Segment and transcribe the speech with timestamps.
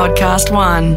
[0.00, 0.94] Podcast One.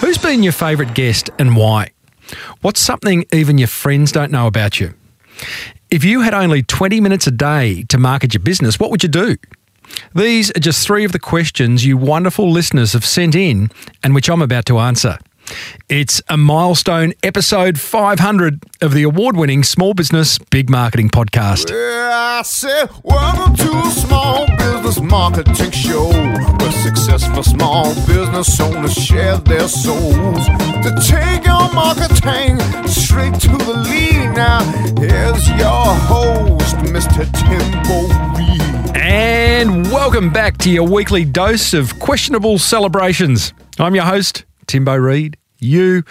[0.00, 1.92] Who's been your favourite guest and why?
[2.60, 4.92] What's something even your friends don't know about you?
[5.90, 9.08] If you had only 20 minutes a day to market your business, what would you
[9.08, 9.38] do?
[10.14, 13.70] These are just three of the questions you wonderful listeners have sent in
[14.02, 15.16] and which I'm about to answer.
[15.88, 21.70] It's a milestone episode 500 of the award winning Small Business Big Marketing Podcast.
[21.70, 28.94] Yeah, I said, welcome to a small business marketing show where successful small business owners
[28.94, 34.34] share their souls to take your marketing straight to the lead.
[34.34, 34.62] Now,
[34.98, 37.24] here's your host, Mr.
[37.32, 38.08] Timbo
[38.38, 38.96] Reed.
[38.96, 43.52] And welcome back to your weekly dose of questionable celebrations.
[43.78, 45.36] I'm your host, Timbo Reed.
[45.58, 46.02] You,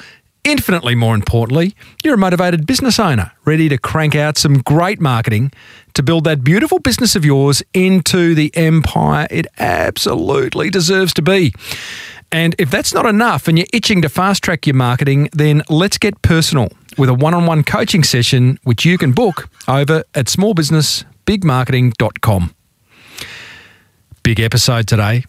[0.43, 5.53] infinitely more importantly, you're a motivated business owner ready to crank out some great marketing
[5.93, 11.53] to build that beautiful business of yours into the empire it absolutely deserves to be.
[12.31, 15.99] And if that's not enough and you're itching to fast track your marketing, then let's
[15.99, 20.25] get personal with a one on one coaching session, which you can book over at
[20.25, 22.55] smallbusinessbigmarketing.com.
[24.23, 25.25] Big episode today.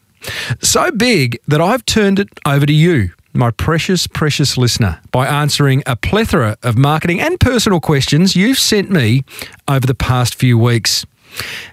[0.61, 5.83] So big that I've turned it over to you, my precious, precious listener, by answering
[5.87, 9.25] a plethora of marketing and personal questions you've sent me
[9.69, 11.05] over the past few weeks.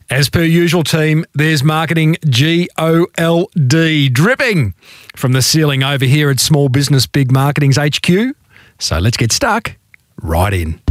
[0.09, 4.73] As per usual, team, there's marketing G O L D dripping
[5.15, 8.35] from the ceiling over here at Small Business Big Marketing's HQ.
[8.79, 9.75] So let's get stuck
[10.21, 10.81] right in.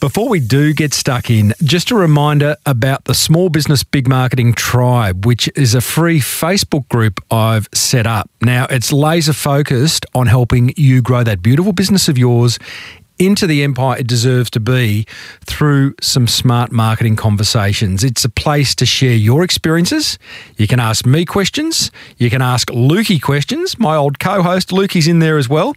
[0.00, 4.54] Before we do get stuck in, just a reminder about the Small Business Big Marketing
[4.54, 8.30] Tribe, which is a free Facebook group I've set up.
[8.40, 12.60] Now, it's laser focused on helping you grow that beautiful business of yours
[13.18, 15.06] into the empire it deserves to be
[15.44, 18.04] through some smart marketing conversations.
[18.04, 20.18] It's a place to share your experiences.
[20.56, 21.90] You can ask me questions.
[22.16, 23.78] You can ask Lukey questions.
[23.78, 25.74] My old co host, Lukey's in there as well,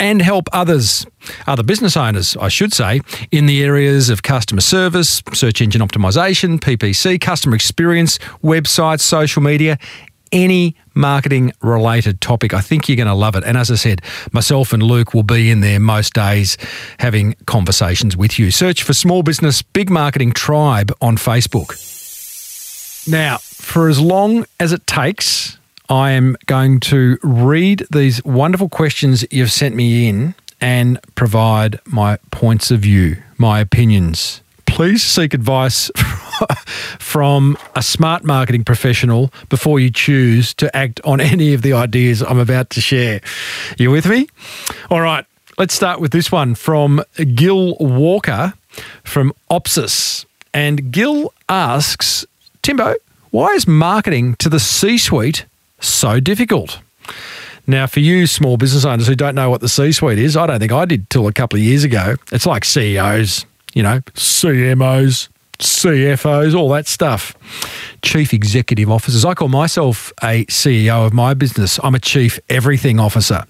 [0.00, 1.06] and help others,
[1.46, 3.00] other business owners, I should say,
[3.30, 9.78] in the areas of customer service, search engine optimization, PPC, customer experience, websites, social media,
[10.32, 12.54] any marketing related topic.
[12.54, 13.44] I think you're going to love it.
[13.44, 14.02] And as I said,
[14.32, 16.56] myself and Luke will be in there most days
[16.98, 18.50] having conversations with you.
[18.50, 21.76] Search for Small Business Big Marketing Tribe on Facebook.
[23.08, 25.58] Now, for as long as it takes,
[25.88, 32.18] I am going to read these wonderful questions you've sent me in and provide my
[32.30, 34.42] points of view, my opinions.
[34.66, 35.90] Please seek advice
[36.98, 42.22] from a smart marketing professional before you choose to act on any of the ideas
[42.22, 43.20] I'm about to share.
[43.78, 44.28] You with me?
[44.90, 45.24] All right,
[45.58, 47.02] let's start with this one from
[47.34, 48.54] Gil Walker
[49.04, 50.24] from Opsis.
[50.54, 52.26] And Gil asks
[52.62, 52.94] Timbo,
[53.30, 55.44] why is marketing to the C suite
[55.80, 56.80] so difficult?
[57.66, 60.46] Now, for you small business owners who don't know what the C suite is, I
[60.46, 62.16] don't think I did till a couple of years ago.
[62.32, 63.44] It's like CEOs,
[63.74, 65.28] you know, CMOs,
[65.58, 67.34] CFOs, all that stuff.
[68.02, 69.24] Chief Executive Officers.
[69.24, 71.80] I call myself a CEO of my business.
[71.82, 73.44] I'm a Chief Everything Officer.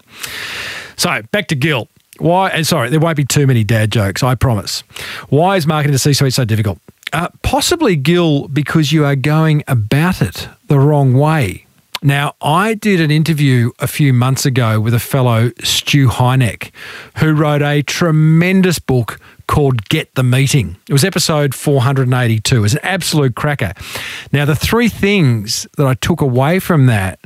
[0.97, 1.89] So back to Gil.
[2.19, 2.51] Why?
[2.51, 4.23] And sorry, there won't be too many dad jokes.
[4.23, 4.81] I promise.
[5.29, 6.79] Why is marketing to C-suite so difficult?
[7.13, 11.65] Uh, possibly, Gil, because you are going about it the wrong way.
[12.03, 16.71] Now, I did an interview a few months ago with a fellow, Stu Heinecke,
[17.17, 20.77] who wrote a tremendous book called Get the Meeting.
[20.89, 22.57] It was episode 482.
[22.57, 23.73] It was an absolute cracker.
[24.31, 27.19] Now, the three things that I took away from that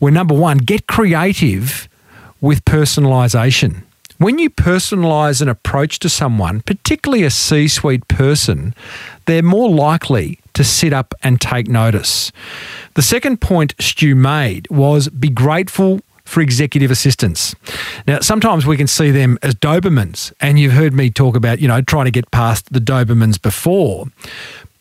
[0.00, 1.88] were number one, get creative
[2.40, 3.82] with personalization.
[4.18, 8.74] When you personalize an approach to someone, particularly a C suite person,
[9.26, 12.32] they're more likely to sit up and take notice.
[12.94, 17.54] The second point Stu made was be grateful for executive assistants.
[18.06, 21.66] Now, sometimes we can see them as Dobermans, and you've heard me talk about, you
[21.66, 24.06] know, trying to get past the Dobermans before,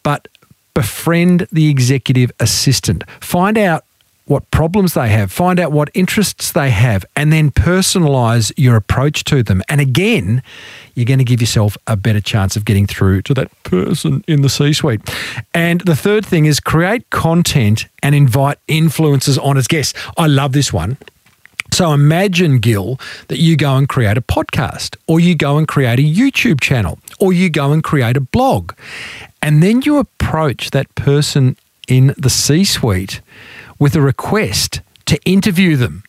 [0.03, 0.27] but
[0.73, 3.09] befriend the executive assistant.
[3.21, 3.85] Find out
[4.25, 9.23] what problems they have, find out what interests they have, and then personalize your approach
[9.23, 9.63] to them.
[9.69, 10.43] And again,
[10.95, 14.41] you're going to give yourself a better chance of getting through to that person in
[14.41, 14.99] the C suite.
[15.53, 19.97] And the third thing is create content and invite influencers on as guests.
[20.17, 20.97] I love this one.
[21.71, 25.99] So imagine, Gil, that you go and create a podcast, or you go and create
[25.99, 28.73] a YouTube channel, or you go and create a blog.
[29.41, 33.21] And then you approach that person in the C suite
[33.79, 36.03] with a request to interview them.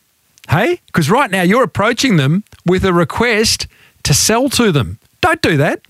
[0.49, 0.81] Hey?
[0.87, 3.67] Because right now you're approaching them with a request
[4.03, 4.97] to sell to them.
[5.21, 5.81] Don't do that.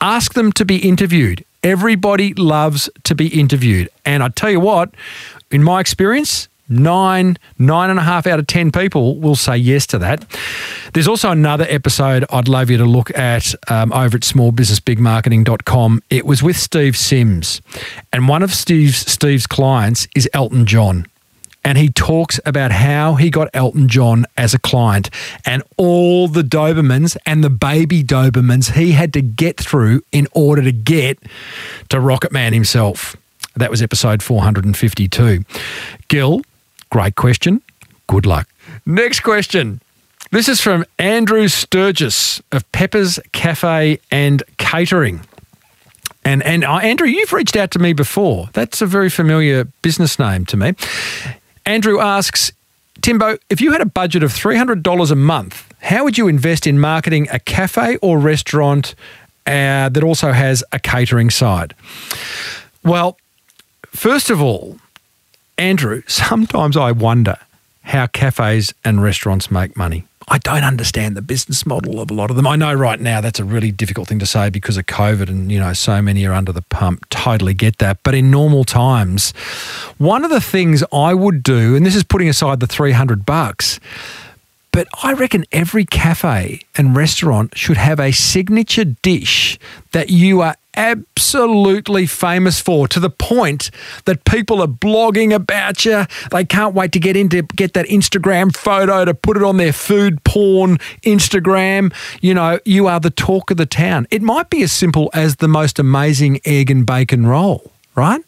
[0.00, 1.44] Ask them to be interviewed.
[1.62, 3.88] Everybody loves to be interviewed.
[4.04, 4.90] And I tell you what,
[5.50, 9.86] in my experience, nine, nine and a half out of 10 people will say yes
[9.88, 10.24] to that.
[10.92, 16.02] There's also another episode I'd love you to look at um, over at smallbusinessbigmarketing.com.
[16.10, 17.60] It was with Steve Sims,
[18.12, 21.06] and one of Steve's, Steve's clients is Elton John.
[21.64, 25.10] And he talks about how he got Elton John as a client
[25.44, 30.62] and all the Dobermans and the baby Dobermans he had to get through in order
[30.62, 31.18] to get
[31.88, 33.16] to Rocket Man himself.
[33.56, 35.44] That was episode 452.
[36.06, 36.42] Gil,
[36.90, 37.62] great question.
[38.06, 38.48] Good luck.
[38.84, 39.80] Next question.
[40.32, 45.20] This is from Andrew Sturgis of Pepper's Cafe and Catering.
[46.24, 48.48] And and uh, Andrew, you've reached out to me before.
[48.52, 50.74] That's a very familiar business name to me.
[51.64, 52.52] Andrew asks,
[53.00, 56.80] Timbo, if you had a budget of $300 a month, how would you invest in
[56.80, 58.94] marketing a cafe or restaurant
[59.46, 61.74] uh, that also has a catering side?
[62.82, 63.18] Well,
[63.92, 64.78] first of all,
[65.58, 67.38] Andrew, sometimes I wonder
[67.82, 70.04] how cafes and restaurants make money.
[70.28, 72.48] I don't understand the business model of a lot of them.
[72.48, 75.52] I know right now that's a really difficult thing to say because of COVID and,
[75.52, 77.06] you know, so many are under the pump.
[77.10, 78.02] Totally get that.
[78.02, 79.30] But in normal times,
[79.98, 83.78] one of the things I would do, and this is putting aside the 300 bucks,
[84.76, 89.58] but I reckon every cafe and restaurant should have a signature dish
[89.92, 93.70] that you are absolutely famous for to the point
[94.04, 96.04] that people are blogging about you.
[96.30, 99.72] They can't wait to get into get that Instagram photo to put it on their
[99.72, 101.94] food porn Instagram.
[102.20, 104.06] You know, you are the talk of the town.
[104.10, 108.22] It might be as simple as the most amazing egg and bacon roll, right?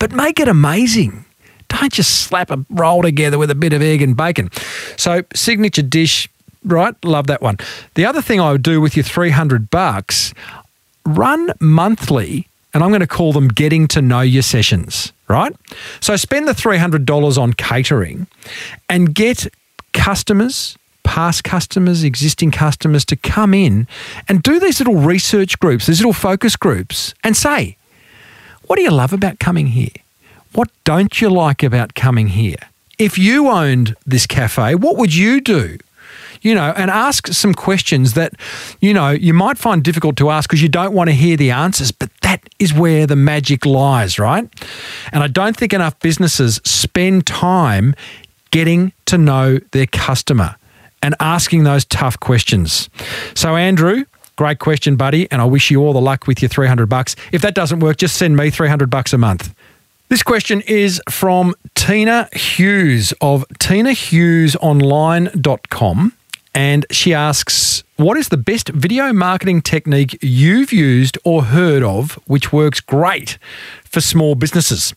[0.00, 1.26] But make it amazing.
[1.72, 4.50] Don't just slap a roll together with a bit of egg and bacon.
[4.96, 6.28] So, signature dish,
[6.64, 6.94] right?
[7.04, 7.56] Love that one.
[7.94, 10.34] The other thing I would do with your 300 bucks,
[11.06, 15.54] run monthly, and I'm going to call them getting to know your sessions, right?
[16.00, 18.26] So, spend the $300 on catering
[18.88, 19.46] and get
[19.94, 23.86] customers, past customers, existing customers to come in
[24.28, 27.76] and do these little research groups, these little focus groups, and say,
[28.66, 29.90] what do you love about coming here?
[30.54, 32.56] What don't you like about coming here?
[32.98, 35.78] If you owned this cafe, what would you do?
[36.42, 38.34] You know, and ask some questions that,
[38.80, 41.50] you know, you might find difficult to ask because you don't want to hear the
[41.52, 44.48] answers, but that is where the magic lies, right?
[45.12, 47.94] And I don't think enough businesses spend time
[48.50, 50.56] getting to know their customer
[51.02, 52.90] and asking those tough questions.
[53.34, 54.04] So, Andrew,
[54.36, 57.16] great question, buddy, and I wish you all the luck with your 300 bucks.
[57.30, 59.54] If that doesn't work, just send me 300 bucks a month.
[60.12, 66.12] This question is from Tina Hughes of tinahughesonline.com.
[66.54, 72.14] And she asks, What is the best video marketing technique you've used or heard of
[72.26, 73.38] which works great
[73.84, 74.94] for small businesses?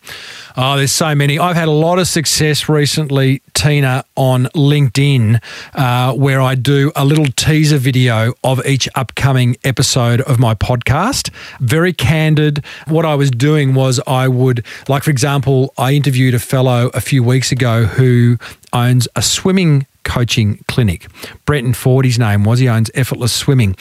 [0.58, 1.40] Oh, there's so many.
[1.40, 5.42] I've had a lot of success recently, Tina, on LinkedIn,
[5.74, 11.30] uh, where I do a little teaser video of each upcoming episode of my podcast.
[11.62, 12.66] Very candid.
[12.88, 17.00] What I was doing was I would, like, for example, I interviewed a fellow a
[17.00, 18.38] few weeks ago who
[18.74, 21.08] owns a swimming coaching clinic.
[21.46, 22.60] Brenton Ford, his name was.
[22.60, 23.76] He owns Effortless Swimming.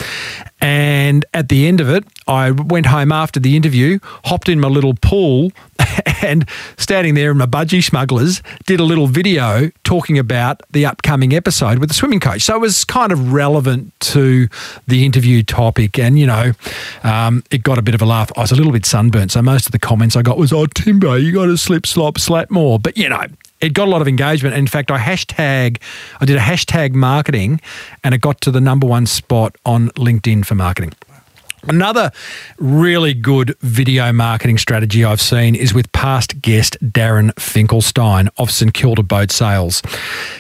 [0.61, 4.69] And at the end of it, I went home after the interview, hopped in my
[4.69, 5.53] little pool,
[6.23, 6.49] and
[6.79, 11.79] standing there in my budgie smugglers, did a little video talking about the upcoming episode
[11.79, 12.43] with the swimming coach.
[12.43, 14.49] So it was kind of relevant to
[14.87, 15.99] the interview topic.
[15.99, 16.53] And, you know,
[17.03, 18.33] um, it got a bit of a laugh.
[18.37, 19.33] I was a little bit sunburnt.
[19.33, 22.19] So most of the comments I got was, oh, Timbo, you got to slip, slop,
[22.19, 22.79] slap more.
[22.79, 23.27] But, you know,
[23.61, 24.55] it got a lot of engagement.
[24.55, 25.81] In fact, I hashtag,
[26.21, 27.61] I did a hashtag marketing
[28.03, 30.93] and it got to the number one spot on LinkedIn for marketing.
[31.69, 32.13] Another
[32.59, 38.75] really good video marketing strategy I've seen is with past guest Darren Finkelstein of St
[38.75, 39.81] Kilda Boat Sales.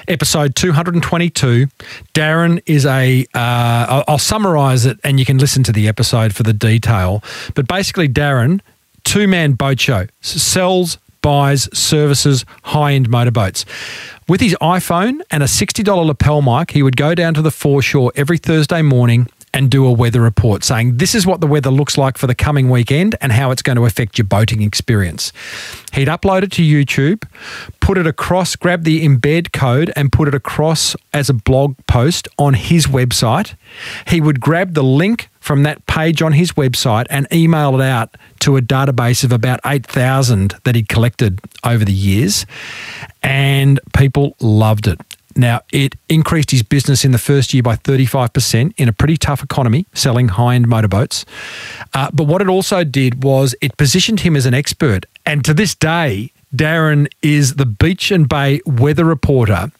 [0.07, 1.67] Episode 222.
[2.13, 3.27] Darren is a.
[3.35, 7.25] will uh, summarize it and you can listen to the episode for the detail.
[7.55, 8.61] But basically, Darren,
[9.05, 13.65] two man boat show, sells buys, services high end motorboats.
[14.29, 18.13] With his iPhone and a $60 lapel mic, he would go down to the foreshore
[18.15, 21.97] every Thursday morning and do a weather report saying this is what the weather looks
[21.97, 25.33] like for the coming weekend and how it's going to affect your boating experience.
[25.95, 27.23] He'd upload it to YouTube,
[27.81, 32.29] put it across, grab the embed code and put it across as a blog post
[32.37, 33.55] on his website.
[34.09, 38.17] He would grab the link from that page on his website and email it out
[38.41, 42.47] to a database of about 8,000 that he'd collected over the years.
[43.23, 44.99] And people loved it
[45.37, 49.43] Now, it increased his business in the first year by 35% in a pretty tough
[49.43, 51.27] economy, selling high end motorboats.
[51.93, 55.05] Uh, but what it also did was it positioned him as an expert.
[55.27, 59.73] And to this day, Darren is the Beach and Bay weather reporter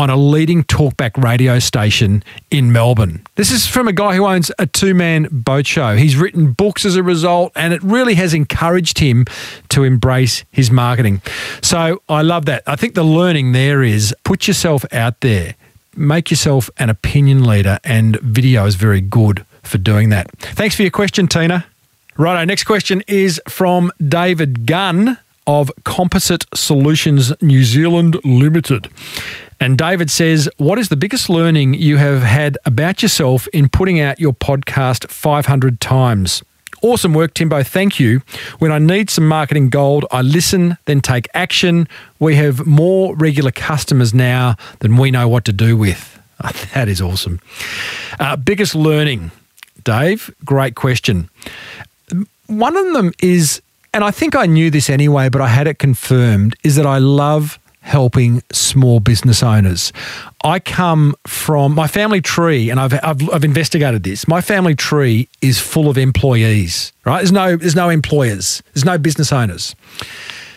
[0.00, 3.22] on a leading talkback radio station in Melbourne.
[3.34, 5.94] This is from a guy who owns a two man boat show.
[5.94, 9.26] He's written books as a result, and it really has encouraged him
[9.68, 11.20] to embrace his marketing.
[11.60, 12.62] So I love that.
[12.66, 15.54] I think the learning there is put yourself out there,
[15.94, 20.30] make yourself an opinion leader, and video is very good for doing that.
[20.38, 21.66] Thanks for your question, Tina.
[22.16, 28.88] Righto, next question is from David Gunn of Composite Solutions New Zealand Limited.
[29.60, 34.00] And David says, What is the biggest learning you have had about yourself in putting
[34.00, 36.42] out your podcast 500 times?
[36.82, 37.62] Awesome work, Timbo.
[37.62, 38.22] Thank you.
[38.58, 41.86] When I need some marketing gold, I listen, then take action.
[42.18, 46.18] We have more regular customers now than we know what to do with.
[46.74, 47.38] that is awesome.
[48.18, 49.30] Uh, biggest learning,
[49.84, 50.34] Dave?
[50.42, 51.28] Great question.
[52.46, 53.60] One of them is,
[53.92, 56.96] and I think I knew this anyway, but I had it confirmed, is that I
[56.96, 57.58] love
[57.90, 59.92] helping small business owners.
[60.44, 64.28] I come from my family tree, and I've, I've, I've, investigated this.
[64.28, 67.16] My family tree is full of employees, right?
[67.16, 69.74] There's no, there's no employers, there's no business owners.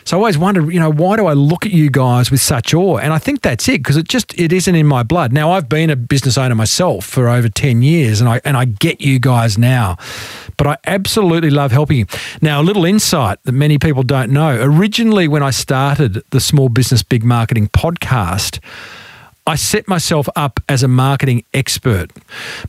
[0.06, 2.74] So I always wondered, you know, why do I look at you guys with such
[2.74, 2.98] awe?
[2.98, 5.32] And I think that's it because it just it isn't in my blood.
[5.34, 8.66] Now I've been a business owner myself for over 10 years and I and I
[8.66, 9.98] get you guys now.
[10.58, 12.06] But I absolutely love helping you.
[12.42, 14.62] Now, a little insight that many people don't know.
[14.62, 18.60] Originally when I started the Small Business Big Marketing podcast,
[19.46, 22.12] I set myself up as a marketing expert.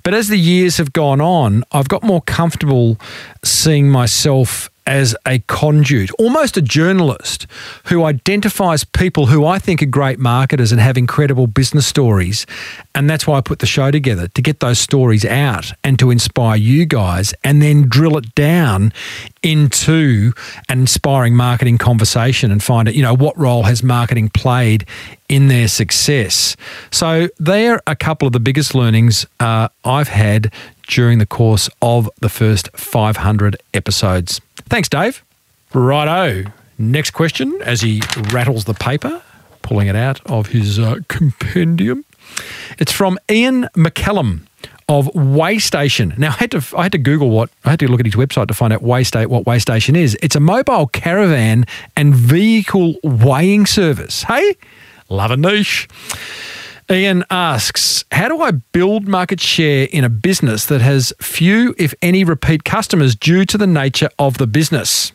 [0.02, 2.98] But as the years have gone on, I've got more comfortable
[3.44, 7.46] seeing myself as a conduit, almost a journalist
[7.84, 12.46] who identifies people who I think are great marketers and have incredible business stories.
[12.94, 16.10] And that's why I put the show together to get those stories out and to
[16.10, 18.92] inspire you guys and then drill it down
[19.42, 20.32] into
[20.68, 24.86] an inspiring marketing conversation and find out, you know, what role has marketing played
[25.28, 26.56] in their success.
[26.90, 30.52] So, they're a couple of the biggest learnings uh, I've had
[30.86, 34.40] during the course of the first 500 episodes.
[34.68, 35.24] Thanks, Dave.
[35.72, 36.50] Righto.
[36.78, 38.02] Next question as he
[38.32, 39.22] rattles the paper,
[39.62, 42.04] pulling it out of his uh, compendium.
[42.78, 44.40] It's from Ian McCallum
[44.88, 46.16] of Waystation.
[46.18, 48.16] Now I had to I had to Google what I had to look at his
[48.16, 50.16] website to find out Waystate what Waystation is.
[50.22, 51.64] It's a mobile caravan
[51.96, 54.24] and vehicle weighing service.
[54.24, 54.56] Hey,
[55.08, 55.88] love a niche.
[56.90, 61.94] Ian asks, How do I build market share in a business that has few, if
[62.02, 65.12] any, repeat customers due to the nature of the business?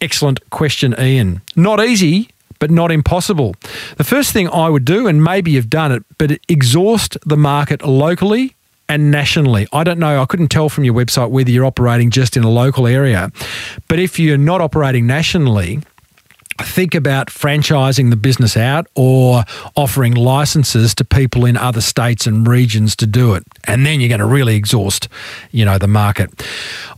[0.00, 1.40] Excellent question, Ian.
[1.54, 3.54] Not easy, but not impossible.
[3.96, 7.86] The first thing I would do, and maybe you've done it, but exhaust the market
[7.86, 8.56] locally
[8.88, 9.68] and nationally.
[9.72, 12.50] I don't know, I couldn't tell from your website whether you're operating just in a
[12.50, 13.30] local area,
[13.88, 15.80] but if you're not operating nationally,
[16.62, 19.44] think about franchising the business out or
[19.74, 23.44] offering licenses to people in other states and regions to do it.
[23.64, 25.08] And then you're going to really exhaust
[25.50, 26.30] you know the market.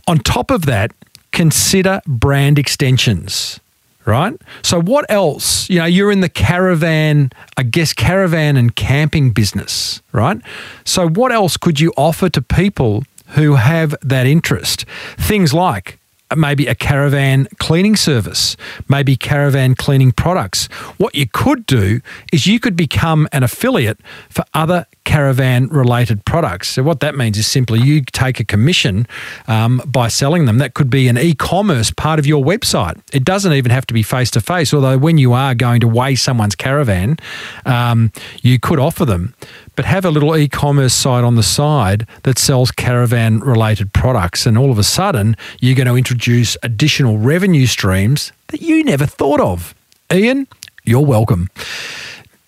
[0.07, 0.91] On top of that
[1.31, 3.59] consider brand extensions
[4.05, 4.33] right?
[4.63, 5.69] So what else?
[5.69, 10.41] You know you're in the caravan i guess caravan and camping business right?
[10.85, 14.85] So what else could you offer to people who have that interest?
[15.17, 15.98] Things like
[16.35, 18.55] maybe a caravan cleaning service,
[18.87, 20.67] maybe caravan cleaning products.
[20.97, 26.69] What you could do is you could become an affiliate for other caravan related products.
[26.69, 29.07] So, what that means is simply you take a commission
[29.47, 30.59] um, by selling them.
[30.59, 33.01] That could be an e commerce part of your website.
[33.11, 35.87] It doesn't even have to be face to face, although, when you are going to
[35.87, 37.17] weigh someone's caravan,
[37.65, 39.33] um, you could offer them
[39.75, 44.57] but have a little e-commerce site on the side that sells caravan related products and
[44.57, 49.39] all of a sudden you're going to introduce additional revenue streams that you never thought
[49.39, 49.73] of.
[50.11, 50.47] Ian,
[50.83, 51.49] you're welcome.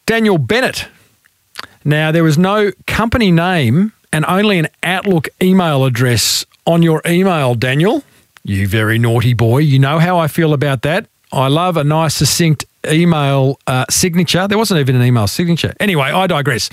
[0.05, 0.87] Daniel Bennett.
[1.83, 7.55] Now there was no company name and only an Outlook email address on your email,
[7.55, 8.03] Daniel.
[8.43, 9.59] You very naughty boy.
[9.59, 11.07] You know how I feel about that.
[11.31, 14.47] I love a nice, succinct email uh, signature.
[14.47, 15.73] There wasn't even an email signature.
[15.79, 16.69] Anyway, I digress.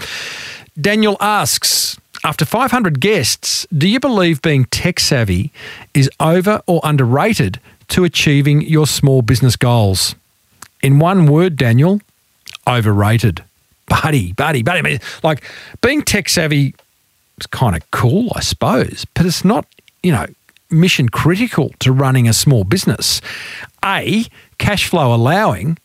[0.80, 5.52] Daniel asks After 500 guests, do you believe being tech savvy
[5.94, 10.14] is over or underrated to achieving your small business goals?
[10.82, 12.00] In one word, Daniel,
[12.66, 13.42] overrated.
[13.88, 15.00] Buddy, buddy, buddy.
[15.22, 15.42] Like
[15.80, 16.74] being tech savvy
[17.38, 19.66] is kind of cool, I suppose, but it's not,
[20.02, 20.26] you know,
[20.70, 23.20] mission critical to running a small business.
[23.84, 24.26] A,
[24.58, 25.78] cash flow allowing,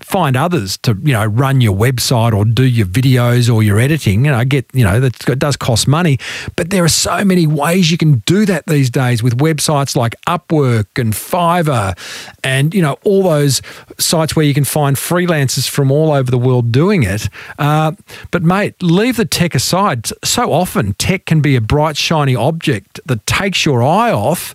[0.00, 4.22] find others to you know run your website or do your videos or your editing.
[4.22, 6.18] Know, I get you know that does cost money,
[6.56, 10.14] but there are so many ways you can do that these days with websites like
[10.26, 11.96] Upwork and Fiverr,
[12.42, 13.62] and you know all those
[13.98, 17.28] sites where you can find freelancers from all over the world doing it.
[17.58, 17.92] Uh,
[18.30, 20.08] but mate, leave the tech aside.
[20.24, 24.54] So often, tech can be a bright shiny object that takes your eye off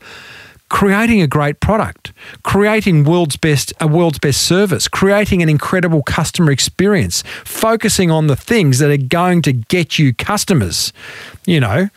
[0.69, 2.11] creating a great product,
[2.43, 8.35] creating world's best a world's best service, creating an incredible customer experience, focusing on the
[8.35, 10.91] things that are going to get you customers.
[11.45, 11.89] You know,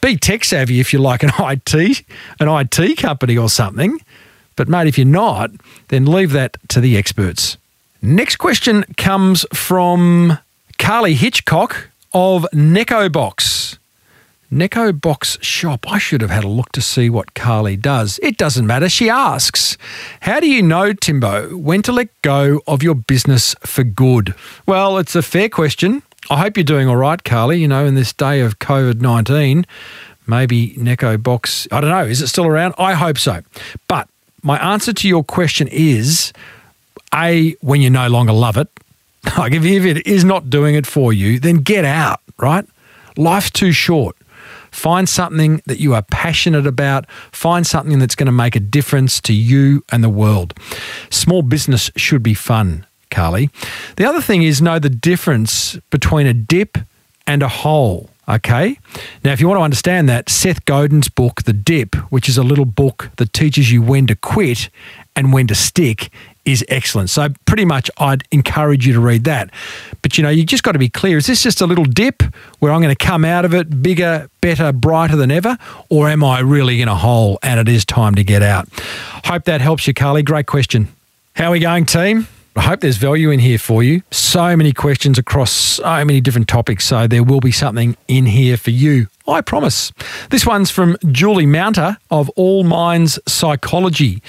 [0.00, 2.04] be tech savvy if you like an IT
[2.40, 4.00] an IT company or something.
[4.56, 5.50] But mate, if you're not,
[5.88, 7.56] then leave that to the experts.
[8.02, 10.38] Next question comes from
[10.78, 13.78] Carly Hitchcock of Neko Box.
[14.52, 15.90] Neko Box Shop.
[15.90, 18.20] I should have had a look to see what Carly does.
[18.22, 18.86] It doesn't matter.
[18.90, 19.78] She asks,
[20.20, 24.34] How do you know, Timbo, when to let go of your business for good?
[24.66, 26.02] Well, it's a fair question.
[26.28, 27.62] I hope you're doing all right, Carly.
[27.62, 29.64] You know, in this day of COVID 19,
[30.26, 32.74] maybe Neko Box, I don't know, is it still around?
[32.76, 33.40] I hope so.
[33.88, 34.06] But
[34.42, 36.30] my answer to your question is
[37.14, 38.68] A, when you no longer love it,
[39.38, 42.66] like if it is not doing it for you, then get out, right?
[43.16, 44.14] Life's too short.
[44.72, 47.08] Find something that you are passionate about.
[47.30, 50.54] Find something that's going to make a difference to you and the world.
[51.10, 53.50] Small business should be fun, Carly.
[53.96, 56.78] The other thing is know the difference between a dip
[57.26, 58.10] and a hole.
[58.28, 58.78] Okay.
[59.24, 62.44] Now, if you want to understand that, Seth Godin's book, The Dip, which is a
[62.44, 64.70] little book that teaches you when to quit
[65.16, 66.10] and when to stick,
[66.44, 67.10] is excellent.
[67.10, 69.50] So, pretty much, I'd encourage you to read that.
[70.02, 72.22] But you know, you just got to be clear is this just a little dip
[72.58, 75.56] where I'm going to come out of it bigger, better, brighter than ever?
[75.88, 78.68] Or am I really in a hole and it is time to get out?
[79.24, 80.22] Hope that helps you, Carly.
[80.22, 80.88] Great question.
[81.34, 82.26] How are we going, team?
[82.54, 84.02] I hope there's value in here for you.
[84.10, 86.84] So many questions across so many different topics.
[86.84, 89.06] So there will be something in here for you.
[89.26, 89.90] I promise.
[90.28, 94.22] This one's from Julie Mounter of All Minds Psychology.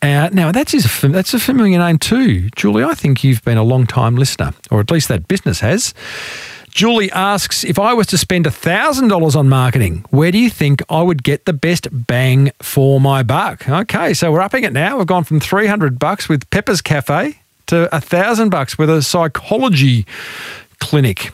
[0.00, 2.50] Uh, now, that's, a, that's a familiar name too.
[2.50, 5.92] Julie, I think you've been a long time listener, or at least that business has.
[6.70, 11.02] Julie asks If I was to spend $1,000 on marketing, where do you think I
[11.02, 13.68] would get the best bang for my buck?
[13.68, 14.98] Okay, so we're upping it now.
[14.98, 20.06] We've gone from 300 bucks with Pepper's Cafe to thousand bucks with a psychology
[20.78, 21.32] clinic.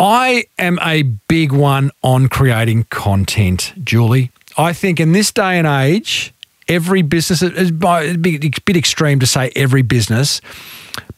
[0.00, 4.30] I am a big one on creating content, Julie.
[4.56, 6.33] I think in this day and age,
[6.68, 10.40] every business, it's a bit extreme to say every business,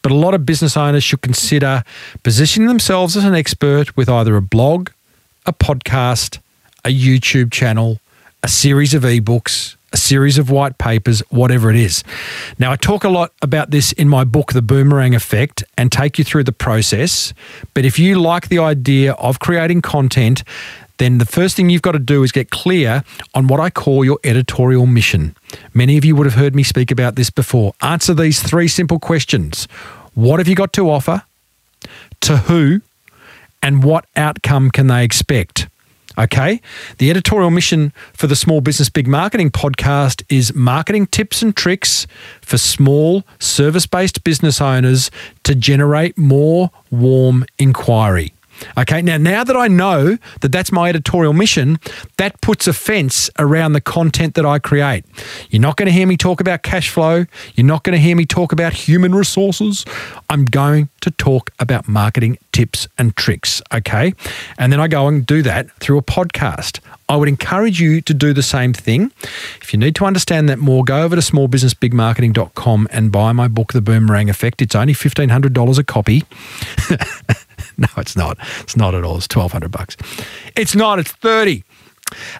[0.01, 1.83] but a lot of business owners should consider
[2.23, 4.89] positioning themselves as an expert with either a blog,
[5.45, 6.39] a podcast,
[6.85, 7.99] a YouTube channel,
[8.43, 12.03] a series of ebooks, a series of white papers, whatever it is.
[12.59, 16.17] Now, I talk a lot about this in my book, The Boomerang Effect, and take
[16.17, 17.33] you through the process.
[17.73, 20.43] But if you like the idea of creating content,
[20.97, 24.03] then the first thing you've got to do is get clear on what I call
[24.03, 25.35] your editorial mission.
[25.73, 27.73] Many of you would have heard me speak about this before.
[27.81, 29.65] Answer these three simple questions
[30.13, 31.23] What have you got to offer?
[32.21, 32.81] To who?
[33.61, 35.67] And what outcome can they expect?
[36.17, 36.61] Okay.
[36.97, 42.07] The editorial mission for the Small Business Big Marketing podcast is marketing tips and tricks
[42.41, 45.11] for small service based business owners
[45.43, 48.33] to generate more warm inquiry.
[48.77, 51.79] Okay, now now that I know that that's my editorial mission,
[52.17, 55.05] that puts a fence around the content that I create.
[55.49, 57.25] You're not going to hear me talk about cash flow.
[57.55, 59.85] You're not going to hear me talk about human resources.
[60.29, 63.61] I'm going to talk about marketing tips and tricks.
[63.73, 64.13] Okay,
[64.57, 66.79] and then I go and do that through a podcast.
[67.09, 69.11] I would encourage you to do the same thing.
[69.61, 73.71] If you need to understand that more, go over to smallbusinessbigmarketing.com and buy my book,
[73.71, 74.61] The Boomerang Effect.
[74.61, 76.23] It's only $1,500 a copy.
[77.87, 78.37] no, it's not.
[78.61, 79.17] It's not at all.
[79.17, 79.97] It's 1200 bucks.
[80.55, 80.99] It's not.
[80.99, 81.63] It's 30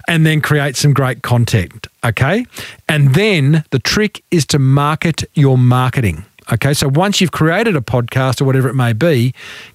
[0.08, 1.88] and then create some great content.
[2.06, 2.46] Okay.
[2.88, 6.26] And then the trick is to market your marketing.
[6.54, 6.74] Okay.
[6.74, 9.34] So once you've created a podcast or whatever it may be,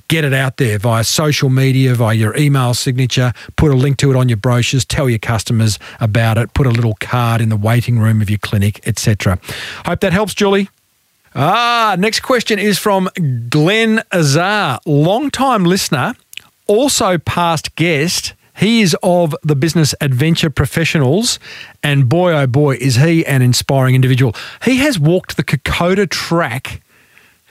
[0.09, 4.11] get it out there via social media, via your email signature, put a link to
[4.11, 7.57] it on your brochures, tell your customers about it, put a little card in the
[7.57, 9.39] waiting room of your clinic, etc.
[9.85, 10.71] Hope that helps, Julie.
[11.35, 13.09] Ah, next question is from
[13.49, 16.15] Glenn Azar, long-time listener,
[16.67, 18.35] also past guest.
[18.59, 21.39] He is of the business adventure professionals,
[21.83, 24.35] and boy, oh boy, is he an inspiring individual.
[24.63, 26.83] He has walked the Kokoda track.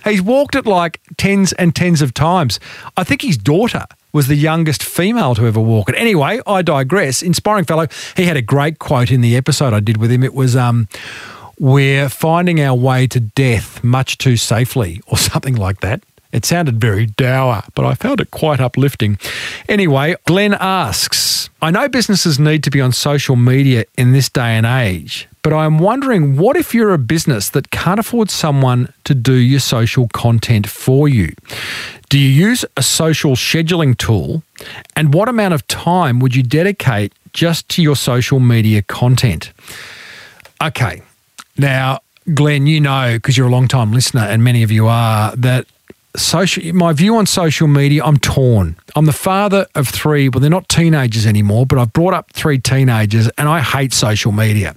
[0.03, 2.59] He's walked it like tens and tens of times.
[2.97, 5.95] I think his daughter was the youngest female to ever walk it.
[5.95, 7.23] Anyway, I digress.
[7.23, 7.87] Inspiring fellow.
[8.15, 10.23] He had a great quote in the episode I did with him.
[10.23, 10.87] It was, um,
[11.61, 16.03] we're finding our way to death much too safely, or something like that.
[16.31, 19.19] It sounded very dour, but I found it quite uplifting.
[19.69, 24.57] Anyway, Glenn asks I know businesses need to be on social media in this day
[24.57, 29.13] and age, but I'm wondering what if you're a business that can't afford someone to
[29.13, 31.35] do your social content for you?
[32.09, 34.41] Do you use a social scheduling tool?
[34.95, 39.51] And what amount of time would you dedicate just to your social media content?
[40.63, 41.03] Okay.
[41.61, 41.99] Now,
[42.33, 45.67] Glenn, you know, because you're a long time listener, and many of you are, that
[46.15, 50.49] social my view on social media i'm torn i'm the father of three well they're
[50.49, 54.75] not teenagers anymore but i've brought up three teenagers and i hate social media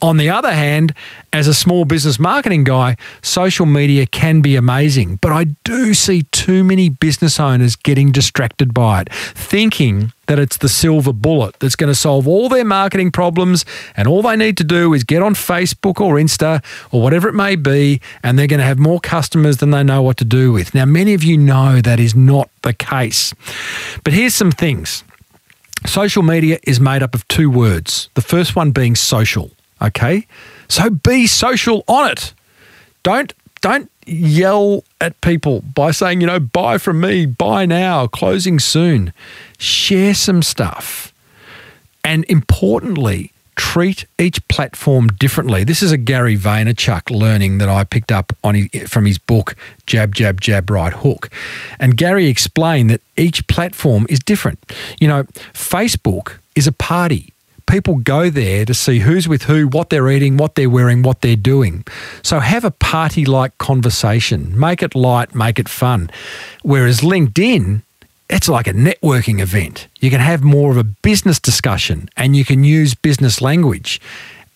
[0.00, 0.94] on the other hand
[1.32, 6.22] as a small business marketing guy social media can be amazing but i do see
[6.24, 11.74] too many business owners getting distracted by it thinking that it's the silver bullet that's
[11.74, 13.64] going to solve all their marketing problems.
[13.96, 17.32] And all they need to do is get on Facebook or Insta or whatever it
[17.32, 20.52] may be, and they're going to have more customers than they know what to do
[20.52, 20.72] with.
[20.72, 23.34] Now, many of you know that is not the case.
[24.04, 25.04] But here's some things
[25.86, 29.50] social media is made up of two words, the first one being social.
[29.82, 30.26] Okay?
[30.68, 32.34] So be social on it.
[33.02, 38.58] Don't don't yell at people by saying, you know, buy from me, buy now, closing
[38.58, 39.12] soon.
[39.58, 41.12] Share some stuff.
[42.02, 45.64] And importantly, treat each platform differently.
[45.64, 49.54] This is a Gary Vaynerchuk learning that I picked up on his, from his book
[49.86, 51.28] Jab Jab Jab Right Hook.
[51.78, 54.58] And Gary explained that each platform is different.
[54.98, 57.34] You know, Facebook is a party
[57.66, 61.20] people go there to see who's with who, what they're eating, what they're wearing, what
[61.20, 61.84] they're doing.
[62.24, 64.58] So have a party like conversation.
[64.58, 66.10] Make it light, make it fun.
[66.62, 67.82] Whereas LinkedIn,
[68.30, 69.88] it's like a networking event.
[70.00, 74.00] You can have more of a business discussion and you can use business language.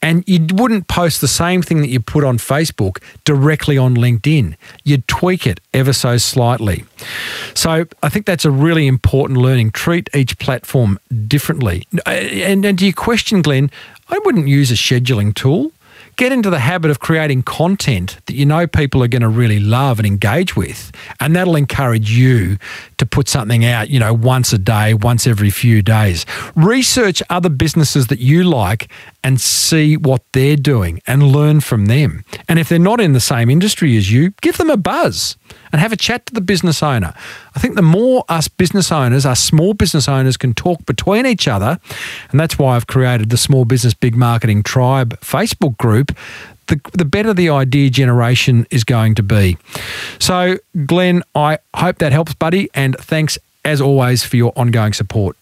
[0.00, 4.54] And you wouldn't post the same thing that you put on Facebook directly on LinkedIn.
[4.84, 6.84] You'd tweak it ever so slightly.
[7.54, 9.70] So I think that's a really important learning.
[9.70, 11.87] Treat each platform differently.
[12.06, 13.70] Uh, and, and to your question, Glenn,
[14.10, 15.72] I wouldn't use a scheduling tool
[16.16, 19.58] get into the habit of creating content that you know people are going to really
[19.58, 20.92] love and engage with.
[21.20, 22.58] And that'll encourage you
[22.98, 26.26] to put something out, you know, once a day, once every few days.
[26.54, 28.88] Research other businesses that you like
[29.22, 32.24] and see what they're doing and learn from them.
[32.48, 35.37] And if they're not in the same industry as you, give them a buzz
[35.72, 37.14] and have a chat to the business owner.
[37.57, 41.48] I think the more us business owners, our small business owners, can talk between each
[41.48, 41.78] other,
[42.30, 46.16] and that's why I've created the Small Business Big Marketing Tribe Facebook group.
[46.66, 49.59] The, the better the idea generation is going to be.
[50.18, 55.37] So, Glenn, I hope that helps, buddy, and thanks as always for your ongoing support.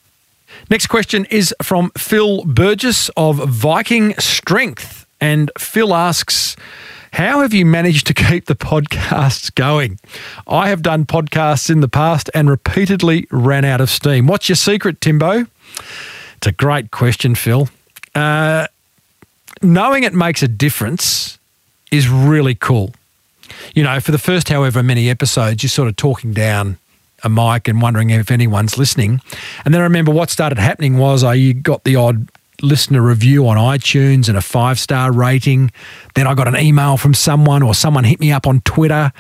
[0.70, 5.06] Next question is from Phil Burgess of Viking Strength.
[5.20, 6.56] And Phil asks,
[7.12, 9.98] how have you managed to keep the podcasts going?
[10.46, 14.26] I have done podcasts in the past and repeatedly ran out of steam.
[14.26, 15.46] What's your secret, Timbo?
[16.36, 17.68] It's a great question, Phil.
[18.14, 18.66] Uh,
[19.62, 21.38] knowing it makes a difference
[21.90, 22.92] is really cool.
[23.74, 26.78] You know, for the first however many episodes, you're sort of talking down
[27.22, 29.20] a mic and wondering if anyone's listening.
[29.64, 32.28] And then I remember what started happening was I got the odd
[32.62, 35.70] listener review on iTunes and a five star rating.
[36.14, 39.12] Then I got an email from someone or someone hit me up on Twitter.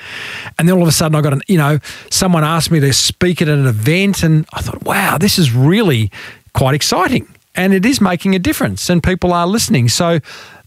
[0.58, 1.78] And then all of a sudden I got an, you know,
[2.10, 4.22] someone asked me to speak at an event.
[4.22, 6.10] And I thought, wow, this is really
[6.54, 7.28] quite exciting.
[7.54, 9.88] And it is making a difference and people are listening.
[9.88, 10.20] So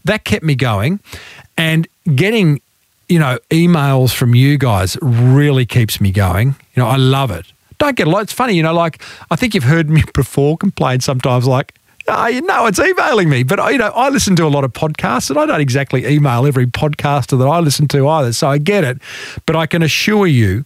[0.04, 1.00] that kept me going.
[1.56, 2.60] And getting
[3.08, 6.48] you know, emails from you guys really keeps me going.
[6.74, 7.46] You know, I love it.
[7.78, 8.22] Don't get a lot.
[8.22, 11.74] It's funny, you know, like I think you've heard me before complain sometimes, like,
[12.08, 13.42] oh, you know, it's emailing me.
[13.42, 16.06] But, uh, you know, I listen to a lot of podcasts and I don't exactly
[16.06, 18.32] email every podcaster that I listen to either.
[18.32, 18.98] So I get it.
[19.44, 20.64] But I can assure you,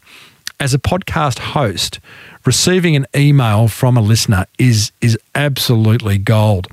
[0.61, 2.01] as a podcast host,
[2.45, 6.67] receiving an email from a listener is is absolutely gold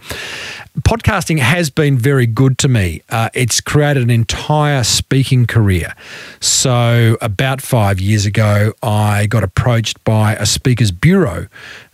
[0.82, 3.02] podcasting has been very good to me.
[3.10, 5.94] Uh, it's created an entire speaking career.
[6.40, 11.48] So, about five years ago, I got approached by a speakers bureau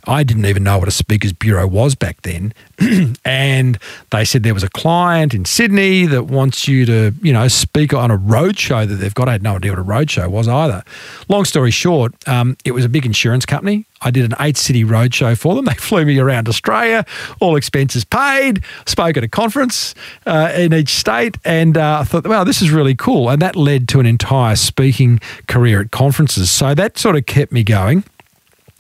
[0.06, 2.54] I didn't even know what a speakers bureau was back then.
[3.26, 3.80] and
[4.12, 7.94] they said there was a client in Sydney that wants you to, you know, speak
[7.94, 9.30] on a roadshow that they've got.
[9.30, 10.84] I had no idea what a roadshow was either.
[11.30, 13.86] Long story short, um, it was a big insurance company.
[14.02, 15.66] I did an eight city roadshow for them.
[15.74, 17.06] They flew me around Australia,
[17.40, 21.38] all expenses paid, spoke at a conference uh, in each state.
[21.46, 23.30] And uh, I thought, wow, this is really cool.
[23.30, 26.52] And that led to an entire speaking career at conferences.
[26.52, 28.04] So that sort of kept me going.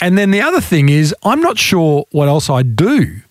[0.01, 3.21] And then the other thing is, I'm not sure what else I do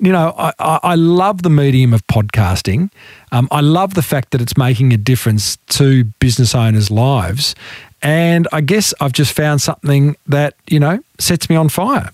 [0.00, 2.90] you know, I, I love the medium of podcasting.
[3.32, 7.54] Um, I love the fact that it's making a difference to business owners' lives.
[8.02, 12.10] And I guess I've just found something that, you know, sets me on fire.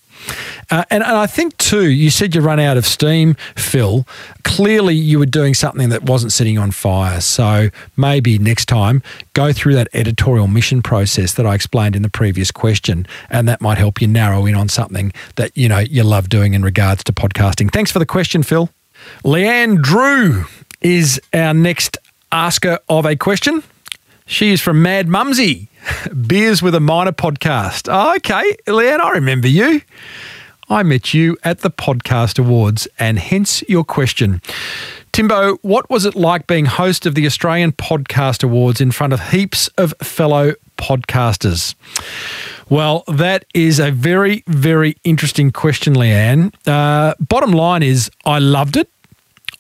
[0.70, 4.07] Uh, and, and I think, too, you said you run out of steam, Phil.
[4.42, 7.20] Clearly, you were doing something that wasn't sitting on fire.
[7.20, 9.02] So maybe next time,
[9.35, 13.61] go through that editorial mission process that I explained in the previous question, and that
[13.61, 17.05] might help you narrow in on something that, you know, you love doing in regards
[17.05, 17.70] to podcasting.
[17.70, 18.68] Thanks for the question, Phil.
[19.24, 20.46] Leanne Drew
[20.81, 21.98] is our next
[22.33, 23.62] asker of a question.
[24.26, 25.68] She is from Mad Mumsy.
[26.27, 27.88] Beers with a Minor podcast.
[27.92, 29.83] Oh, okay, Leanne, I remember you.
[30.68, 34.42] I met you at the Podcast Awards, and hence your question.
[35.12, 39.31] Timbo, what was it like being host of the Australian Podcast Awards in front of
[39.31, 41.75] heaps of fellow podcasters?
[42.68, 46.53] Well, that is a very, very interesting question, Leanne.
[46.66, 48.90] Uh, bottom line is, I loved it.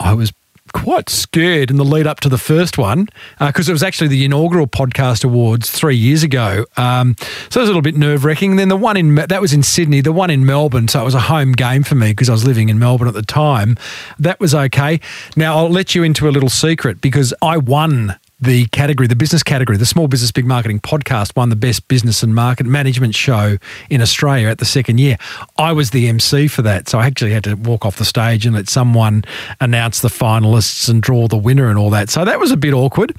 [0.00, 0.32] I was
[0.76, 3.08] quite scared in the lead up to the first one
[3.38, 6.66] because uh, it was actually the inaugural podcast awards three years ago.
[6.76, 7.16] Um,
[7.48, 8.56] so it was a little bit nerve wracking.
[8.56, 10.86] Then the one in that was in Sydney, the one in Melbourne.
[10.86, 13.14] So it was a home game for me because I was living in Melbourne at
[13.14, 13.78] the time.
[14.18, 15.00] That was okay.
[15.34, 19.42] Now I'll let you into a little secret because I won the category, the business
[19.42, 23.56] category, the Small Business Big Marketing podcast won the best business and market management show
[23.88, 25.16] in Australia at the second year.
[25.56, 26.88] I was the MC for that.
[26.88, 29.24] So I actually had to walk off the stage and let someone
[29.60, 32.10] announce the finalists and draw the winner and all that.
[32.10, 33.14] So that was a bit awkward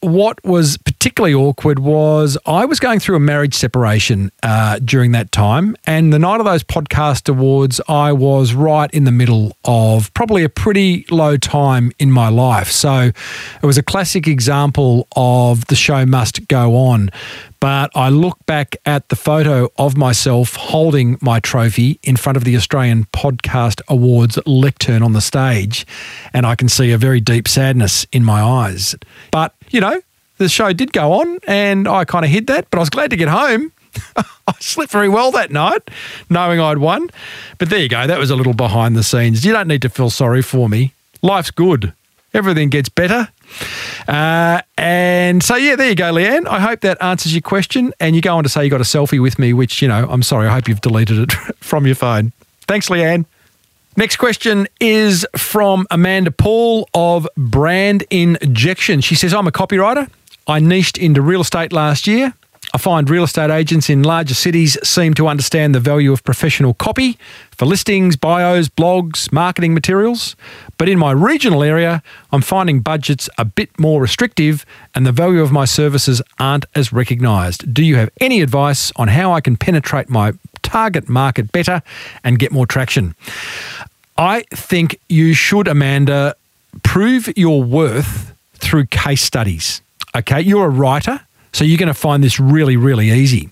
[0.00, 5.32] what was particularly awkward was I was going through a marriage separation uh, during that
[5.32, 5.76] time.
[5.86, 10.44] And the night of those podcast awards, I was right in the middle of probably
[10.44, 12.70] a pretty low time in my life.
[12.70, 13.10] So
[13.62, 17.10] it was a classic example of the show must go on.
[17.60, 22.44] But I look back at the photo of myself holding my trophy in front of
[22.44, 25.84] the Australian Podcast Awards lectern on the stage,
[26.32, 28.94] and I can see a very deep sadness in my eyes.
[29.32, 30.00] But, you know,
[30.38, 33.10] the show did go on, and I kind of hid that, but I was glad
[33.10, 33.72] to get home.
[34.16, 35.90] I slept very well that night,
[36.30, 37.10] knowing I'd won.
[37.58, 38.06] But there you go.
[38.06, 39.44] That was a little behind the scenes.
[39.44, 40.92] You don't need to feel sorry for me.
[41.22, 41.92] Life's good.
[42.34, 43.28] Everything gets better.
[44.06, 46.46] Uh, and so, yeah, there you go, Leanne.
[46.46, 47.92] I hope that answers your question.
[47.98, 50.06] And you go on to say you got a selfie with me, which, you know,
[50.08, 52.32] I'm sorry, I hope you've deleted it from your phone.
[52.66, 53.24] Thanks, Leanne.
[53.98, 59.00] Next question is from Amanda Paul of Brand Injection.
[59.00, 60.08] She says, I'm a copywriter.
[60.46, 62.32] I niched into real estate last year.
[62.72, 66.74] I find real estate agents in larger cities seem to understand the value of professional
[66.74, 67.18] copy
[67.50, 70.36] for listings, bios, blogs, marketing materials.
[70.76, 75.40] But in my regional area, I'm finding budgets a bit more restrictive and the value
[75.40, 77.74] of my services aren't as recognised.
[77.74, 80.34] Do you have any advice on how I can penetrate my
[80.68, 81.82] target market better
[82.22, 83.14] and get more traction?
[84.16, 86.34] I think you should, Amanda,
[86.82, 89.80] prove your worth through case studies.
[90.16, 91.20] Okay, you're a writer.
[91.52, 93.48] So you're going to find this really, really easy.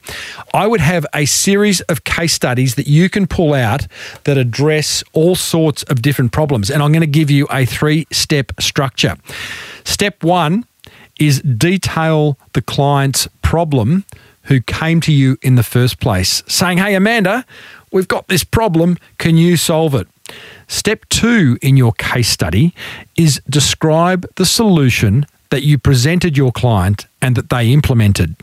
[0.52, 3.86] I would have a series of case studies that you can pull out
[4.24, 6.70] that address all sorts of different problems.
[6.70, 9.16] And I'm going to give you a three step structure.
[9.84, 10.66] Step one
[11.18, 14.04] is detail the client's problem
[14.46, 17.44] who came to you in the first place, saying, Hey, Amanda,
[17.92, 18.98] we've got this problem.
[19.18, 20.08] Can you solve it?
[20.68, 22.74] Step two in your case study
[23.16, 28.34] is describe the solution that you presented your client and that they implemented.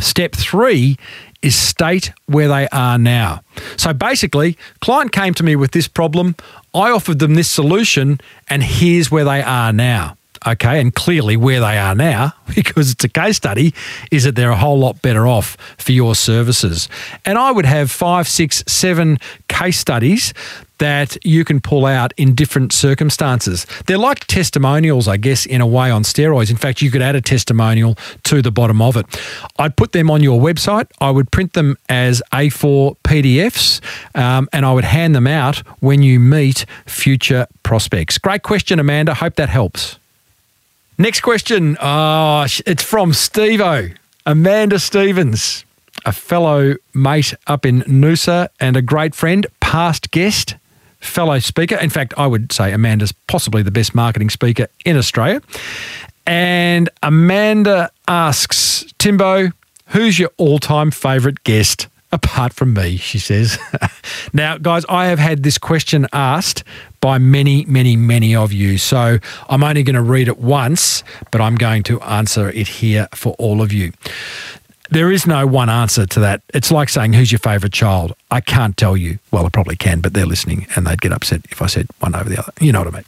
[0.00, 0.96] Step three
[1.42, 3.42] is state where they are now.
[3.76, 6.34] So basically, client came to me with this problem,
[6.74, 10.17] I offered them this solution, and here's where they are now.
[10.46, 13.74] Okay, and clearly where they are now, because it's a case study,
[14.10, 16.88] is that they're a whole lot better off for your services.
[17.24, 20.32] And I would have five, six, seven case studies
[20.78, 23.66] that you can pull out in different circumstances.
[23.86, 26.50] They're like testimonials, I guess, in a way on steroids.
[26.50, 29.06] In fact, you could add a testimonial to the bottom of it.
[29.58, 30.86] I'd put them on your website.
[31.00, 33.80] I would print them as A4 PDFs
[34.16, 38.18] um, and I would hand them out when you meet future prospects.
[38.18, 39.14] Great question, Amanda.
[39.14, 39.97] Hope that helps.
[41.00, 41.76] Next question.
[41.80, 45.64] Oh, it's from Stevo, Amanda Stevens,
[46.04, 50.56] a fellow mate up in Noosa and a great friend, past guest
[50.98, 51.76] fellow speaker.
[51.76, 55.40] In fact, I would say Amanda's possibly the best marketing speaker in Australia.
[56.26, 59.52] And Amanda asks, Timbo,
[59.86, 61.86] who's your all time favourite guest?
[62.10, 63.58] Apart from me, she says.
[64.32, 66.64] now, guys, I have had this question asked
[67.00, 68.78] by many, many, many of you.
[68.78, 69.18] So
[69.48, 73.34] I'm only going to read it once, but I'm going to answer it here for
[73.34, 73.92] all of you.
[74.90, 76.40] There is no one answer to that.
[76.54, 78.14] It's like saying, Who's your favourite child?
[78.30, 79.18] I can't tell you.
[79.30, 82.14] Well, I probably can, but they're listening and they'd get upset if I said one
[82.14, 82.52] over the other.
[82.58, 83.04] You know what I mean?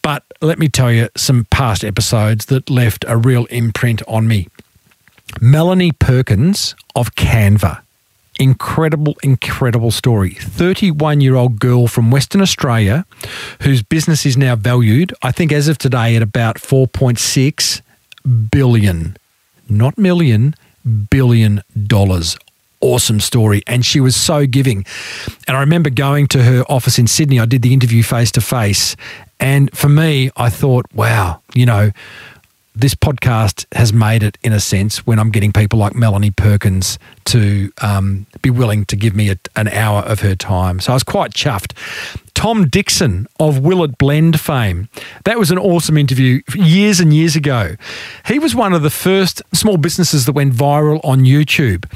[0.00, 4.48] But let me tell you some past episodes that left a real imprint on me.
[5.40, 7.82] Melanie Perkins of Canva.
[8.38, 10.30] Incredible, incredible story.
[10.30, 13.06] 31 year old girl from Western Australia
[13.62, 17.80] whose business is now valued, I think, as of today, at about 4.6
[18.50, 19.16] billion,
[19.68, 20.54] not million,
[21.10, 22.36] billion dollars.
[22.80, 23.62] Awesome story.
[23.66, 24.84] And she was so giving.
[25.48, 27.40] And I remember going to her office in Sydney.
[27.40, 28.96] I did the interview face to face.
[29.40, 31.90] And for me, I thought, wow, you know,
[32.76, 36.98] this podcast has made it in a sense when I'm getting people like Melanie Perkins
[37.24, 40.78] to um, be willing to give me a, an hour of her time.
[40.80, 41.72] So I was quite chuffed.
[42.34, 44.90] Tom Dickson of Will It Blend fame.
[45.24, 47.76] That was an awesome interview years and years ago.
[48.26, 51.90] He was one of the first small businesses that went viral on YouTube.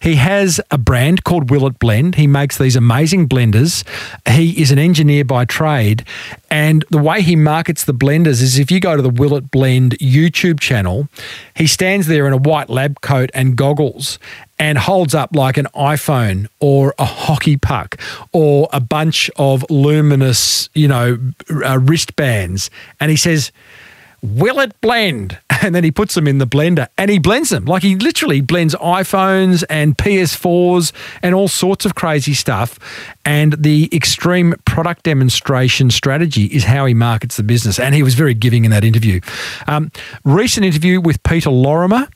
[0.00, 2.16] He has a brand called Will It Blend.
[2.16, 3.84] He makes these amazing blenders.
[4.28, 6.04] He is an engineer by trade.
[6.50, 9.50] And the way he markets the blenders is if you go to the Will It
[9.50, 11.08] Blend YouTube channel,
[11.54, 14.18] he stands there in a white lab coat and goggles
[14.58, 18.00] and holds up like an iPhone or a hockey puck
[18.32, 21.18] or a bunch of luminous, you know,
[21.64, 22.70] uh, wristbands.
[23.00, 23.50] And he says,
[24.34, 25.38] Will it blend?
[25.62, 27.64] And then he puts them in the blender and he blends them.
[27.64, 32.78] Like he literally blends iPhones and PS4s and all sorts of crazy stuff.
[33.24, 37.80] And the extreme product demonstration strategy is how he markets the business.
[37.80, 39.20] And he was very giving in that interview.
[39.66, 39.90] Um,
[40.24, 42.06] recent interview with Peter Lorimer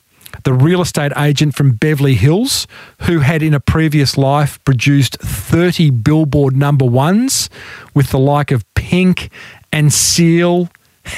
[0.43, 2.67] the real estate agent from Beverly Hills,
[3.01, 7.49] who had in a previous life produced 30 billboard number ones
[7.93, 9.29] with the like of Pink
[9.71, 10.69] and Seal.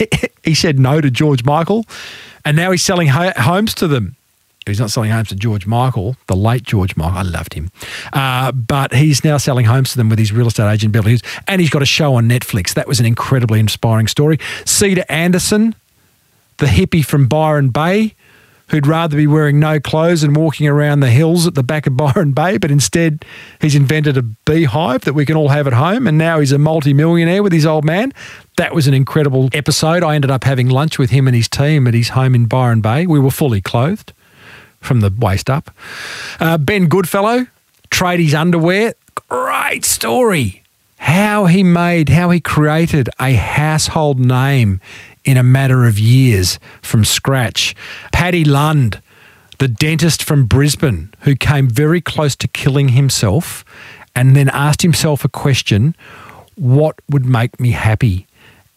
[0.44, 1.86] he said no to George Michael,
[2.46, 4.16] and now he's selling homes to them.
[4.66, 7.18] He's not selling homes to George Michael, the late George Michael.
[7.18, 7.70] I loved him.
[8.14, 11.24] Uh, but he's now selling homes to them with his real estate agent, Beverly Hills.
[11.48, 12.74] And he's got a show on Netflix.
[12.74, 14.40] That was an incredibly inspiring story.
[14.66, 15.76] Cedar Anderson,
[16.58, 18.16] the hippie from Byron Bay,
[18.70, 21.98] who'd rather be wearing no clothes and walking around the hills at the back of
[21.98, 23.26] Byron Bay, but instead
[23.62, 26.58] he's invented a beehive that we can all have at home, and now he's a
[26.58, 28.14] multi-millionaire with his old man.
[28.58, 30.04] That was an incredible episode.
[30.04, 32.82] I ended up having lunch with him and his team at his home in Byron
[32.82, 33.08] Bay.
[33.08, 34.14] We were fully clothed
[34.80, 35.72] from the waist up.
[36.40, 37.48] Uh, ben Goodfellow,
[37.90, 38.94] tradies underwear.
[39.28, 40.62] Great story.
[40.98, 44.80] How he made, how he created a household name
[45.26, 47.76] in a matter of years from scratch.
[48.12, 49.02] Paddy Lund,
[49.58, 53.66] the dentist from Brisbane, who came very close to killing himself
[54.16, 55.96] and then asked himself a question
[56.56, 58.28] what would make me happy?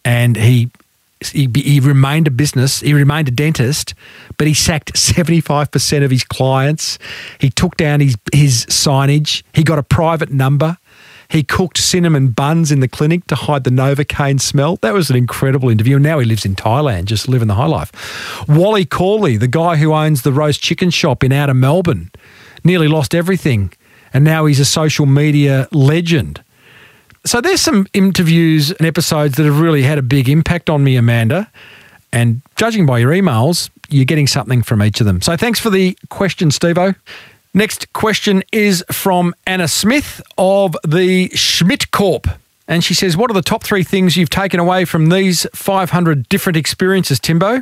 [0.07, 0.71] And he
[1.19, 3.95] he, he, remained a business, he remained a dentist,
[4.37, 6.99] but he sacked 75% of his clients.
[7.39, 9.41] He took down his, his signage.
[9.51, 10.77] He got a private number.
[11.29, 14.77] He cooked cinnamon buns in the clinic to hide the Novocaine smell.
[14.77, 15.95] That was an incredible interview.
[15.95, 17.91] And now he lives in Thailand, just living the high life.
[18.47, 22.11] Wally Corley, the guy who owns the roast chicken shop in outer Melbourne,
[22.63, 23.73] nearly lost everything.
[24.13, 26.43] And now he's a social media legend.
[27.27, 30.95] So there's some interviews and episodes that have really had a big impact on me,
[30.95, 31.51] Amanda.
[32.13, 35.21] And judging by your emails, you're getting something from each of them.
[35.21, 36.95] So thanks for the question, Stevo.
[37.53, 42.27] Next question is from Anna Smith of the Schmidt Corp.
[42.65, 46.29] And she says, What are the top three things you've taken away from these 500
[46.29, 47.61] different experiences, Timbo?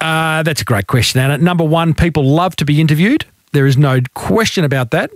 [0.00, 1.38] Uh, that's a great question, Anna.
[1.38, 3.24] Number one, people love to be interviewed.
[3.52, 5.10] There is no question about that.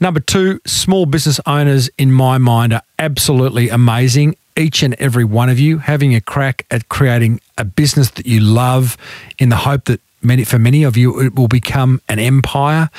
[0.00, 4.36] Number two, small business owners, in my mind, are absolutely amazing.
[4.56, 8.40] Each and every one of you having a crack at creating a business that you
[8.40, 8.96] love
[9.38, 12.90] in the hope that many for many of you it will become an empire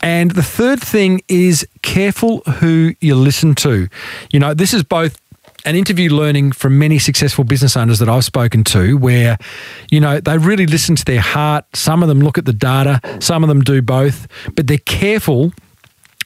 [0.00, 3.88] and the third thing is careful who you listen to
[4.32, 5.20] you know this is both
[5.64, 9.36] an interview learning from many successful business owners that I've spoken to where
[9.90, 11.64] you know they really listen to their heart.
[11.74, 15.52] Some of them look at the data some of them do both but they're careful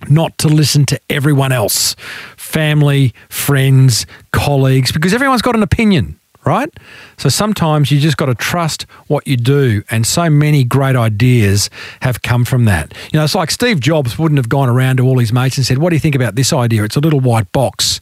[0.09, 1.97] not to listen to everyone else
[2.37, 6.73] family friends colleagues because everyone's got an opinion right?
[7.19, 9.83] So sometimes you just got to trust what you do.
[9.91, 11.69] And so many great ideas
[12.01, 12.95] have come from that.
[13.13, 15.67] You know, it's like Steve Jobs wouldn't have gone around to all his mates and
[15.67, 16.85] said, What do you think about this idea?
[16.85, 17.99] It's a little white box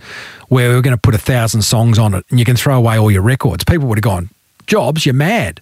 [0.49, 2.99] where we're going to put a thousand songs on it and you can throw away
[2.99, 3.65] all your records.
[3.65, 4.29] People would have gone,
[4.67, 5.61] Jobs, you're mad.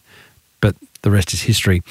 [0.60, 1.82] But the rest is history.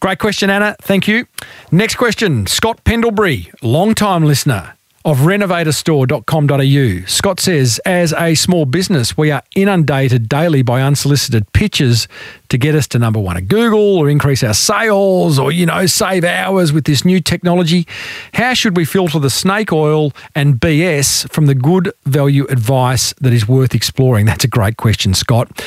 [0.00, 0.76] Great question, Anna.
[0.82, 1.26] Thank you.
[1.72, 4.74] Next question Scott Pendlebury, long time listener.
[5.04, 7.06] Of renovatorstore.com.au.
[7.06, 12.08] Scott says, as a small business, we are inundated daily by unsolicited pitches
[12.48, 15.84] to get us to number one at Google or increase our sales or, you know,
[15.84, 17.86] save hours with this new technology.
[18.32, 23.34] How should we filter the snake oil and BS from the good value advice that
[23.34, 24.24] is worth exploring?
[24.24, 25.62] That's a great question, Scott.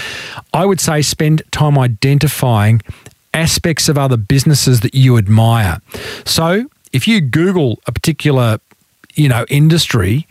[0.51, 2.81] I would say spend time identifying
[3.35, 5.79] aspects of other businesses that you admire.
[6.25, 8.59] So, if you Google a particular,
[9.17, 10.27] you know, industry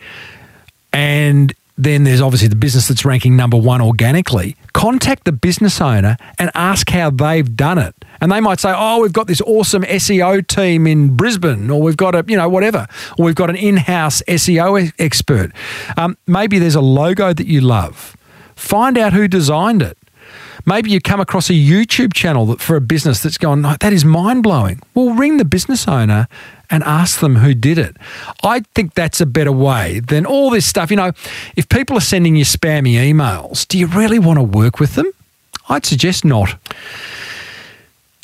[0.92, 4.56] and then there's obviously the business that's ranking number one organically.
[4.72, 7.94] Contact the business owner and ask how they've done it.
[8.20, 11.96] And they might say, oh, we've got this awesome SEO team in Brisbane, or we've
[11.96, 12.86] got a, you know, whatever,
[13.18, 15.52] or we've got an in house SEO expert.
[15.98, 18.16] Um, maybe there's a logo that you love.
[18.54, 19.98] Find out who designed it.
[20.68, 24.04] Maybe you come across a YouTube channel that, for a business that's gone, that is
[24.04, 24.82] mind blowing.
[24.94, 26.26] Well, ring the business owner
[26.68, 27.96] and ask them who did it.
[28.42, 30.90] I think that's a better way than all this stuff.
[30.90, 31.12] You know,
[31.54, 35.10] if people are sending you spammy emails, do you really want to work with them?
[35.68, 36.56] I'd suggest not.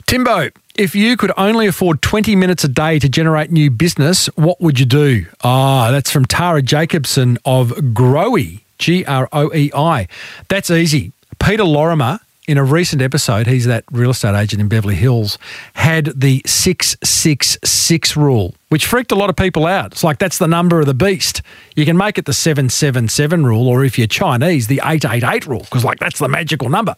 [0.06, 4.60] Timbo, if you could only afford 20 minutes a day to generate new business, what
[4.60, 5.26] would you do?
[5.44, 10.08] Ah, that's from Tara Jacobson of Groei, G R O E I.
[10.48, 11.12] That's easy.
[11.38, 12.20] Peter Lorimer
[12.52, 15.38] in a recent episode, he's that real estate agent in Beverly Hills,
[15.72, 19.92] had the 666 rule, which freaked a lot of people out.
[19.92, 21.40] It's like that's the number of the beast.
[21.74, 25.82] You can make it the 777 rule, or if you're Chinese, the 888 rule, because
[25.82, 26.94] like that's the magical number.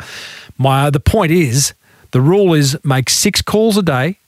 [0.59, 1.73] My the point is,
[2.11, 4.19] the rule is make six calls a day,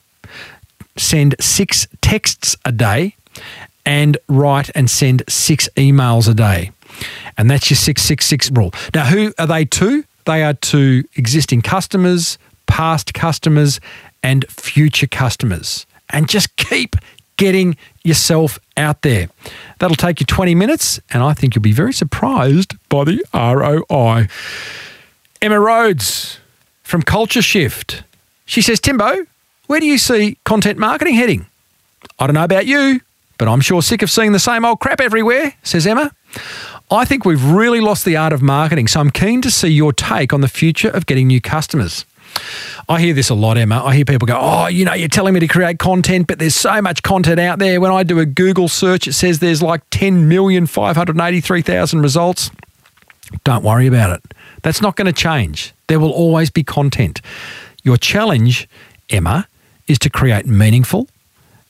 [0.97, 3.17] send six texts a day,
[3.85, 6.71] and write and send six emails a day.
[7.37, 8.73] And that's your 666 rule.
[8.95, 10.05] Now, who are they to?
[10.27, 13.81] They are to existing customers, past customers,
[14.23, 15.87] and future customers.
[16.11, 16.97] And just keep
[17.37, 19.29] getting yourself out there.
[19.79, 24.29] That'll take you 20 minutes, and I think you'll be very surprised by the ROI.
[25.43, 26.39] Emma Rhodes
[26.83, 28.03] from Culture Shift.
[28.47, 29.27] She says, Timbo,
[29.67, 31.47] where do you see content marketing heading?
[32.19, 33.01] I don't know about you,
[33.39, 36.13] but I'm sure sick of seeing the same old crap everywhere, says Emma.
[36.91, 39.93] I think we've really lost the art of marketing, so I'm keen to see your
[39.93, 42.05] take on the future of getting new customers.
[42.89, 43.83] I hear this a lot, Emma.
[43.85, 46.55] I hear people go, Oh, you know, you're telling me to create content, but there's
[46.55, 47.81] so much content out there.
[47.81, 52.53] When I do a Google search, it says there's like 10,583,000 results.
[53.43, 54.23] Don't worry about it.
[54.63, 55.75] That's not going to change.
[55.89, 57.21] There will always be content.
[57.83, 58.69] Your challenge,
[59.11, 59.49] Emma,
[59.89, 61.09] is to create meaningful,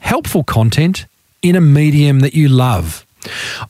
[0.01, 1.07] helpful content
[1.41, 3.06] in a medium that you love.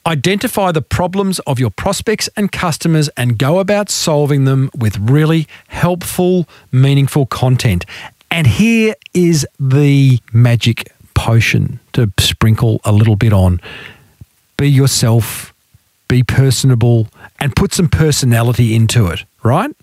[0.07, 5.47] Identify the problems of your prospects and customers and go about solving them with really
[5.69, 7.85] helpful, meaningful content.
[8.31, 13.61] And here is the magic potion to sprinkle a little bit on.
[14.57, 15.55] Be yourself,
[16.09, 17.09] be personable,
[17.41, 19.75] and put some personality into it, right?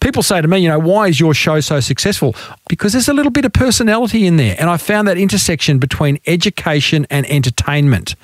[0.00, 2.34] People say to me, you know, why is your show so successful?
[2.68, 4.56] Because there's a little bit of personality in there.
[4.58, 8.14] And I found that intersection between education and entertainment.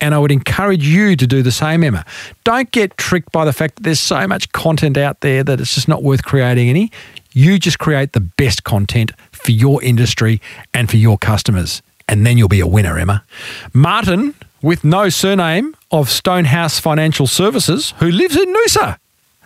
[0.00, 2.04] And I would encourage you to do the same, Emma.
[2.44, 5.74] Don't get tricked by the fact that there's so much content out there that it's
[5.74, 6.90] just not worth creating any.
[7.32, 10.40] You just create the best content for your industry
[10.72, 11.82] and for your customers.
[12.08, 13.24] And then you'll be a winner, Emma.
[13.72, 18.98] Martin, with no surname, of Stonehouse Financial Services, who lives in Noosa.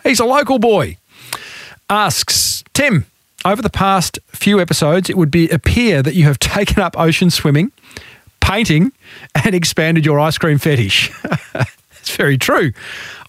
[0.03, 0.97] He's a local boy
[1.89, 3.05] asks Tim,
[3.45, 7.29] over the past few episodes, it would be appear that you have taken up ocean
[7.29, 7.71] swimming,
[8.39, 8.91] painting,
[9.43, 11.11] and expanded your ice cream fetish.
[12.09, 12.71] It's very true.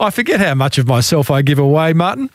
[0.00, 2.30] I forget how much of myself I give away, Martin.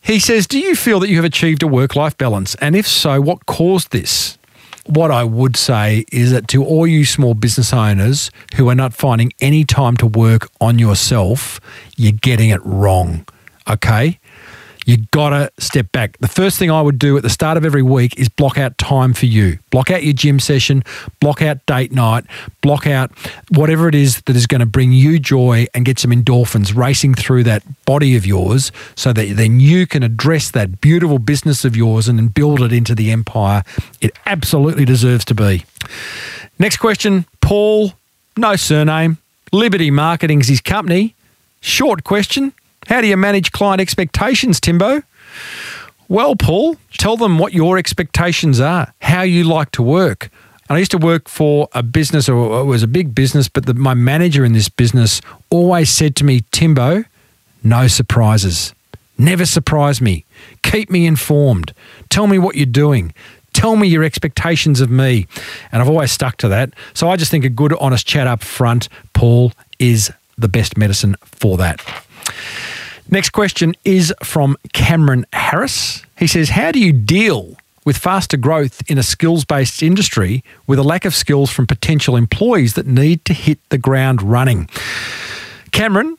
[0.00, 2.54] He says, Do you feel that you have achieved a work life balance?
[2.56, 4.38] And if so, what caused this?
[4.86, 8.94] What I would say is that to all you small business owners who are not
[8.94, 11.60] finding any time to work on yourself,
[11.96, 13.26] you're getting it wrong.
[13.68, 14.18] Okay?
[14.86, 16.16] You gotta step back.
[16.18, 18.78] The first thing I would do at the start of every week is block out
[18.78, 19.58] time for you.
[19.70, 20.84] Block out your gym session,
[21.20, 22.24] block out date night,
[22.62, 23.10] block out
[23.50, 27.14] whatever it is that is going to bring you joy and get some endorphins racing
[27.14, 31.76] through that body of yours so that then you can address that beautiful business of
[31.76, 33.64] yours and build it into the empire
[34.00, 35.64] it absolutely deserves to be.
[36.60, 37.92] Next question Paul,
[38.36, 39.18] no surname.
[39.52, 41.14] Liberty Marketing's his company.
[41.60, 42.52] Short question
[42.86, 45.02] how do you manage client expectations, Timbo?
[46.08, 50.30] Well, Paul, tell them what your expectations are, how you like to work.
[50.68, 53.74] I used to work for a business, or it was a big business, but the,
[53.74, 55.20] my manager in this business
[55.50, 57.04] always said to me, Timbo,
[57.62, 58.74] no surprises.
[59.18, 60.24] Never surprise me.
[60.62, 61.72] Keep me informed.
[62.08, 63.14] Tell me what you're doing.
[63.52, 65.26] Tell me your expectations of me.
[65.72, 66.72] And I've always stuck to that.
[66.94, 71.16] So I just think a good, honest chat up front, Paul, is the best medicine
[71.22, 71.80] for that.
[73.10, 76.02] Next question is from Cameron Harris.
[76.18, 80.78] He says, How do you deal with faster growth in a skills based industry with
[80.78, 84.68] a lack of skills from potential employees that need to hit the ground running?
[85.70, 86.18] Cameron,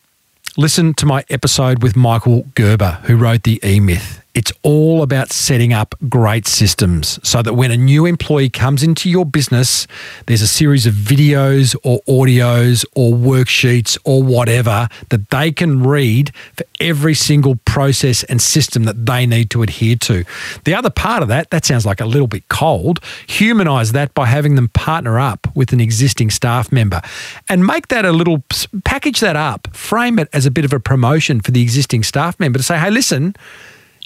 [0.56, 4.24] listen to my episode with Michael Gerber, who wrote The E Myth.
[4.38, 9.10] It's all about setting up great systems so that when a new employee comes into
[9.10, 9.88] your business,
[10.28, 16.36] there's a series of videos or audios or worksheets or whatever that they can read
[16.54, 20.24] for every single process and system that they need to adhere to.
[20.66, 24.28] The other part of that, that sounds like a little bit cold, humanize that by
[24.28, 27.02] having them partner up with an existing staff member
[27.50, 28.44] and make that a little,
[28.84, 32.40] package that up, frame it as a bit of a promotion for the existing staff
[32.40, 33.36] member to say, hey, listen,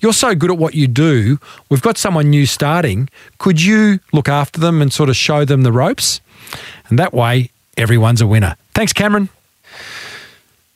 [0.02, 1.40] you're so good at what you do.
[1.70, 3.10] We've got someone new starting.
[3.38, 6.22] Could you look after them and sort of show them the ropes?
[6.90, 8.56] And that way, everyone's a winner.
[8.74, 9.30] Thanks, Cameron.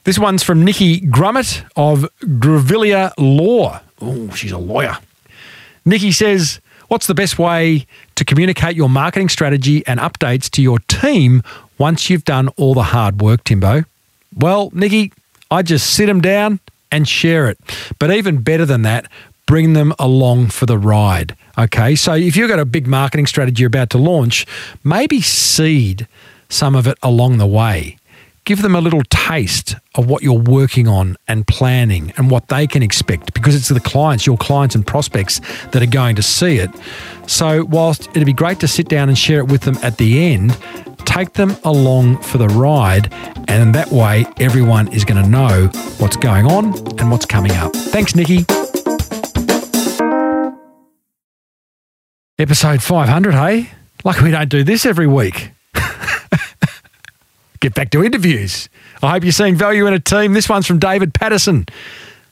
[0.04, 3.82] This one's from Nikki Grummet of Grevilla Law.
[4.00, 4.98] Oh, she's a lawyer.
[5.84, 10.78] Nikki says, What's the best way to communicate your marketing strategy and updates to your
[10.88, 11.42] team
[11.80, 13.86] once you've done all the hard work, Timbo?
[14.36, 15.12] Well, Nikki,
[15.50, 16.60] I just sit them down
[16.92, 17.58] and share it.
[18.00, 19.10] But even better than that,
[19.46, 21.36] bring them along for the ride.
[21.58, 24.46] Okay, so if you've got a big marketing strategy you're about to launch,
[24.84, 26.08] maybe seed
[26.50, 27.98] some of it along the way.
[28.46, 32.68] Give them a little taste of what you're working on and planning and what they
[32.68, 35.42] can expect because it's the clients, your clients and prospects
[35.72, 36.70] that are going to see it.
[37.26, 40.32] So, whilst it'd be great to sit down and share it with them at the
[40.32, 40.56] end,
[41.06, 43.12] take them along for the ride,
[43.48, 45.66] and that way everyone is going to know
[45.98, 46.66] what's going on
[47.00, 47.74] and what's coming up.
[47.74, 48.46] Thanks, Nikki.
[52.38, 53.72] Episode 500, hey?
[54.04, 55.50] Like we don't do this every week.
[57.60, 58.70] Get back to interviews.
[59.02, 60.34] I hope you're seeing value in a team.
[60.34, 61.66] This one's from David Patterson,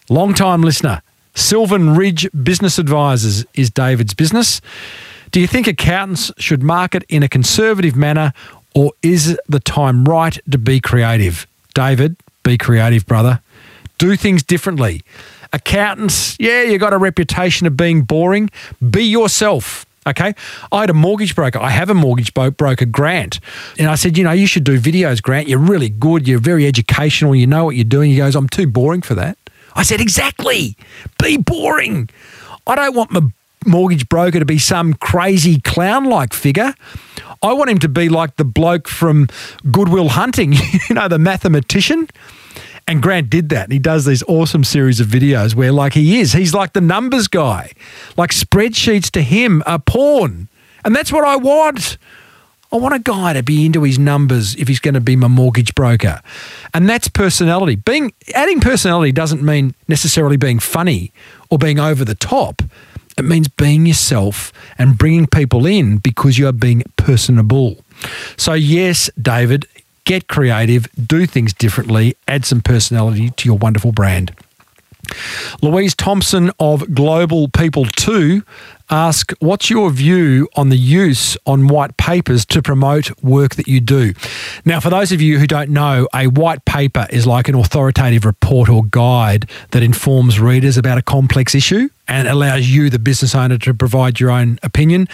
[0.10, 1.02] long time listener.
[1.36, 4.62] Sylvan Ridge Business Advisors is David's business.
[5.32, 8.34] Do you think accountants should market in a conservative manner
[8.76, 11.48] or is the time right to be creative?
[11.74, 13.42] David, be creative, brother.
[13.98, 15.02] Do things differently.
[15.52, 18.50] Accountants, yeah, you got a reputation of being boring.
[18.90, 19.86] Be yourself.
[20.06, 20.34] Okay.
[20.72, 21.60] I had a mortgage broker.
[21.60, 23.39] I have a mortgage broker, Grant.
[23.78, 25.47] And I said, you know, you should do videos, Grant.
[25.47, 26.28] You're really good.
[26.28, 27.36] You're very educational.
[27.36, 28.12] You know what you're doing.
[28.12, 29.38] He goes, I'm too boring for that.
[29.76, 30.78] I said, exactly.
[31.22, 32.10] Be boring.
[32.68, 33.22] I don't want my
[33.66, 36.74] mortgage broker to be some crazy clown like figure.
[37.41, 39.28] I want him to be like the bloke from
[39.72, 40.54] Goodwill Hunting,
[40.89, 42.08] you know, the mathematician.
[42.88, 43.66] And Grant did that.
[43.66, 46.82] And he does these awesome series of videos where, like, he is, he's like the
[46.82, 47.72] numbers guy.
[48.18, 50.50] Like, spreadsheets to him are porn.
[50.84, 51.98] And that's what I want.
[52.74, 55.28] I want a guy to be into his numbers if he's going to be my
[55.28, 56.22] mortgage broker.
[56.74, 57.76] And that's personality.
[57.76, 61.14] Being adding personality doesn't mean necessarily being funny
[61.52, 62.64] or being over the top.
[63.16, 67.78] It means being yourself and bringing people in because you are being personable.
[68.38, 69.68] So, yes, David,
[70.06, 74.36] get creative, do things differently, add some personality to your wonderful brand.
[75.62, 78.43] Louise Thompson of Global People 2
[78.90, 83.80] ask what's your view on the use on white papers to promote work that you
[83.80, 84.14] do?
[84.66, 88.26] Now for those of you who don't know a white paper is like an authoritative
[88.26, 93.34] report or guide that informs readers about a complex issue and allows you the business
[93.34, 95.08] owner to provide your own opinion.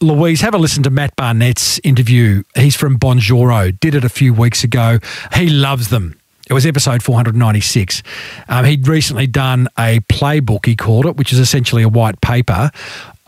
[0.00, 2.42] Louise have a listen to matt barnett's interview.
[2.54, 4.98] He's from bonjoro did it a few weeks ago.
[5.34, 6.19] He loves them
[6.50, 8.02] it was episode 496.
[8.48, 12.72] Um, he'd recently done a playbook, he called it, which is essentially a white paper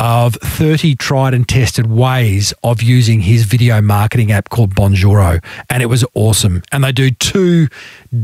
[0.00, 5.40] of 30 tried and tested ways of using his video marketing app called Bonjoro.
[5.70, 6.62] And it was awesome.
[6.72, 7.68] And they do two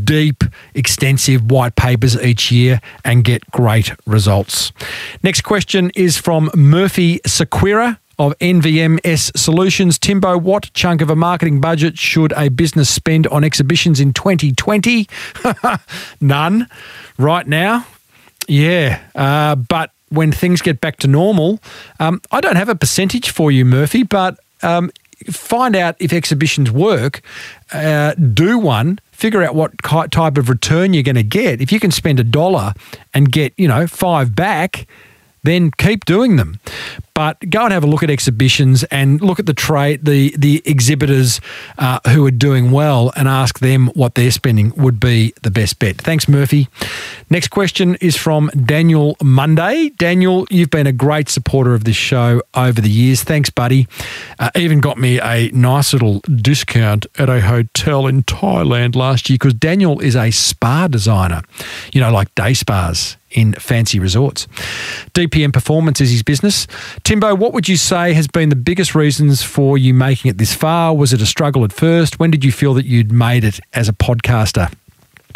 [0.02, 0.42] deep,
[0.74, 4.72] extensive white papers each year and get great results.
[5.22, 9.98] Next question is from Murphy Sequira of NVMS Solutions.
[9.98, 15.08] Timbo, what chunk of a marketing budget should a business spend on exhibitions in 2020?
[16.20, 16.66] None.
[17.16, 17.86] Right now?
[18.48, 19.00] Yeah.
[19.14, 21.60] Uh, but when things get back to normal,
[22.00, 24.90] um, I don't have a percentage for you, Murphy, but um,
[25.26, 27.20] find out if exhibitions work,
[27.72, 31.60] uh, do one, figure out what type of return you're going to get.
[31.60, 32.72] If you can spend a dollar
[33.12, 34.86] and get, you know, five back,
[35.42, 36.60] then keep doing them.
[37.18, 40.62] But go and have a look at exhibitions and look at the trade, the the
[40.64, 41.40] exhibitors
[41.76, 45.80] uh, who are doing well, and ask them what they're spending would be the best
[45.80, 45.96] bet.
[45.96, 46.68] Thanks, Murphy.
[47.28, 49.88] Next question is from Daniel Monday.
[49.98, 53.24] Daniel, you've been a great supporter of this show over the years.
[53.24, 53.88] Thanks, buddy.
[54.38, 59.34] Uh, even got me a nice little discount at a hotel in Thailand last year
[59.34, 61.42] because Daniel is a spa designer.
[61.92, 64.46] You know, like day spas in fancy resorts.
[65.14, 66.66] DPM Performance is his business.
[67.04, 70.54] Timbo, what would you say has been the biggest reasons for you making it this
[70.54, 70.94] far?
[70.94, 72.18] Was it a struggle at first?
[72.18, 74.72] When did you feel that you'd made it as a podcaster?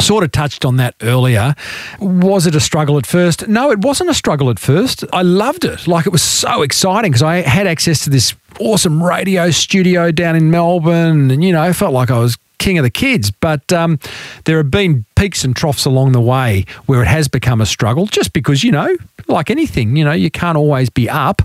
[0.01, 1.55] Sort of touched on that earlier.
[1.99, 3.47] Was it a struggle at first?
[3.47, 5.05] No, it wasn't a struggle at first.
[5.13, 5.87] I loved it.
[5.87, 10.35] Like it was so exciting because I had access to this awesome radio studio down
[10.35, 11.31] in Melbourne.
[11.31, 13.29] And, you know, felt like I was king of the kids.
[13.29, 13.99] But um,
[14.45, 18.05] there have been peaks and troughs along the way where it has become a struggle
[18.07, 18.95] just because, you know,
[19.27, 21.41] like anything, you know, you can't always be up.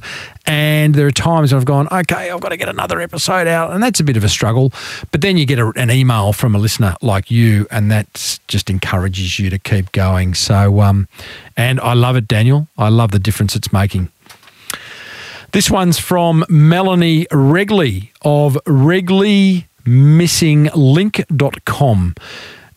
[0.47, 3.73] And there are times I've gone, okay, I've got to get another episode out.
[3.73, 4.73] And that's a bit of a struggle.
[5.11, 8.71] But then you get a, an email from a listener like you, and that just
[8.71, 10.35] encourages you to keep going.
[10.35, 11.09] So, um,
[11.57, 12.69] and I love it, Daniel.
[12.79, 14.11] I love the difference it's making.
[15.53, 18.59] This one's from Melanie Regley of
[19.89, 22.15] RegleyMissingLink.com.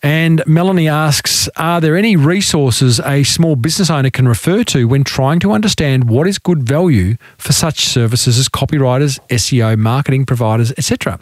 [0.03, 5.03] And Melanie asks Are there any resources a small business owner can refer to when
[5.03, 10.71] trying to understand what is good value for such services as copywriters, SEO, marketing providers,
[10.71, 11.19] etc.?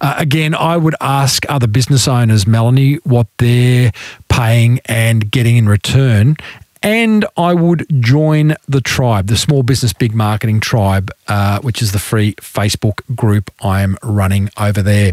[0.00, 3.92] Uh, again, I would ask other business owners, Melanie, what they're
[4.28, 6.36] paying and getting in return.
[6.82, 11.92] And I would join the tribe, the Small Business Big Marketing Tribe, uh, which is
[11.92, 15.12] the free Facebook group I am running over there.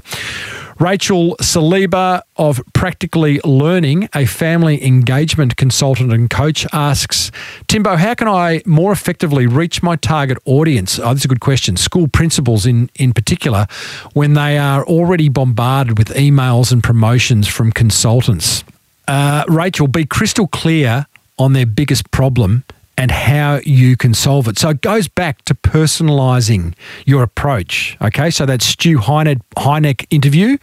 [0.79, 7.31] Rachel Saliba of Practically Learning, a family engagement consultant and coach, asks
[7.67, 10.99] Timbo, how can I more effectively reach my target audience?
[10.99, 11.77] Oh, this is a good question.
[11.77, 13.65] School principals, in, in particular,
[14.13, 18.63] when they are already bombarded with emails and promotions from consultants.
[19.07, 21.07] Uh, Rachel, be crystal clear
[21.37, 22.63] on their biggest problem
[22.97, 24.57] and how you can solve it.
[24.57, 26.73] So it goes back to personalising
[27.05, 27.95] your approach.
[28.01, 30.57] Okay, so that Stu Heinecke, Heinecke interview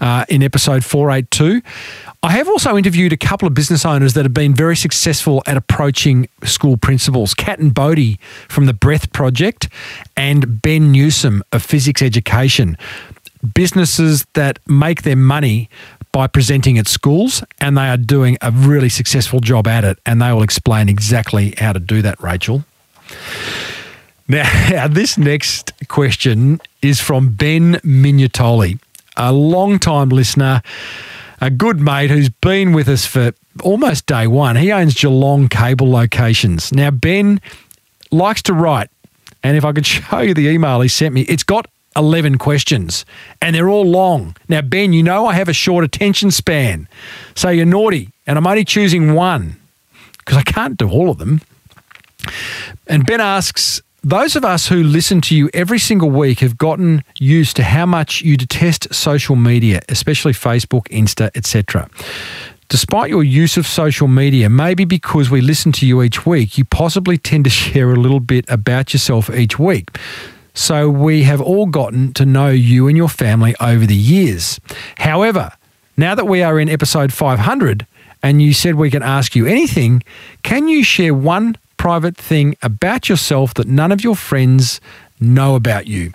[0.00, 1.62] uh, in episode 482.
[2.22, 5.56] I have also interviewed a couple of business owners that have been very successful at
[5.56, 7.32] approaching school principals.
[7.32, 8.18] Kat and Bodie
[8.48, 9.68] from the Breath Project
[10.16, 12.76] and Ben Newsom of Physics Education.
[13.54, 15.70] Businesses that make their money
[16.18, 20.00] by presenting at schools, and they are doing a really successful job at it.
[20.04, 22.64] And they will explain exactly how to do that, Rachel.
[24.26, 28.80] Now, this next question is from Ben Mignatoli,
[29.16, 30.60] a long-time listener,
[31.40, 33.30] a good mate who's been with us for
[33.62, 34.56] almost day one.
[34.56, 36.72] He owns Geelong cable locations.
[36.72, 37.40] Now, Ben
[38.10, 38.90] likes to write,
[39.44, 43.04] and if I could show you the email he sent me, it's got 11 questions
[43.42, 44.36] and they're all long.
[44.48, 46.88] Now, Ben, you know I have a short attention span.
[47.34, 49.56] So you're naughty and I'm only choosing one
[50.18, 51.40] because I can't do all of them.
[52.86, 57.02] And Ben asks, those of us who listen to you every single week have gotten
[57.18, 61.90] used to how much you detest social media, especially Facebook, Insta, etc.
[62.68, 66.64] Despite your use of social media, maybe because we listen to you each week, you
[66.64, 69.90] possibly tend to share a little bit about yourself each week.
[70.58, 74.58] So we have all gotten to know you and your family over the years.
[74.96, 75.52] However,
[75.96, 77.86] now that we are in episode 500
[78.24, 80.02] and you said we can ask you anything,
[80.42, 84.80] can you share one private thing about yourself that none of your friends
[85.20, 86.12] know about you?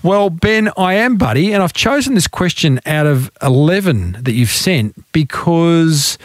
[0.00, 4.48] Well, Ben, I am, buddy, and I've chosen this question out of 11 that you've
[4.48, 6.18] sent because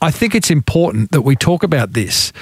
[0.00, 2.32] I think it's important that we talk about this.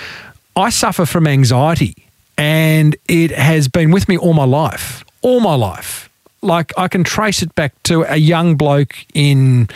[0.54, 2.03] I suffer from anxiety
[2.36, 6.08] and it has been with me all my life, all my life.
[6.42, 9.68] Like I can trace it back to a young bloke in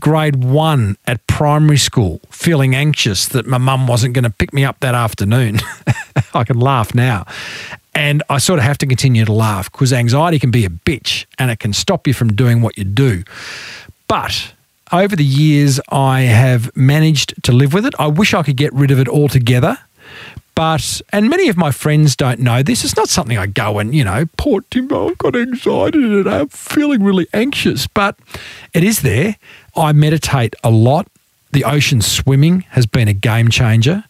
[0.00, 4.64] grade one at primary school, feeling anxious that my mum wasn't going to pick me
[4.64, 5.60] up that afternoon.
[6.34, 7.24] I can laugh now.
[7.94, 11.26] And I sort of have to continue to laugh because anxiety can be a bitch
[11.38, 13.22] and it can stop you from doing what you do.
[14.08, 14.52] But
[14.92, 17.94] over the years, I have managed to live with it.
[17.98, 19.78] I wish I could get rid of it altogether.
[20.54, 22.84] But, and many of my friends don't know this.
[22.84, 26.48] It's not something I go and, you know, poor Timbo, I've got anxiety and I'm
[26.48, 27.86] feeling really anxious.
[27.86, 28.18] But
[28.74, 29.36] it is there.
[29.74, 31.08] I meditate a lot.
[31.52, 34.04] The ocean swimming has been a game changer.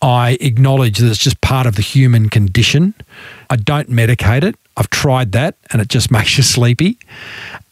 [0.00, 2.94] I acknowledge that it's just part of the human condition.
[3.50, 4.56] I don't medicate it.
[4.76, 6.98] I've tried that and it just makes you sleepy.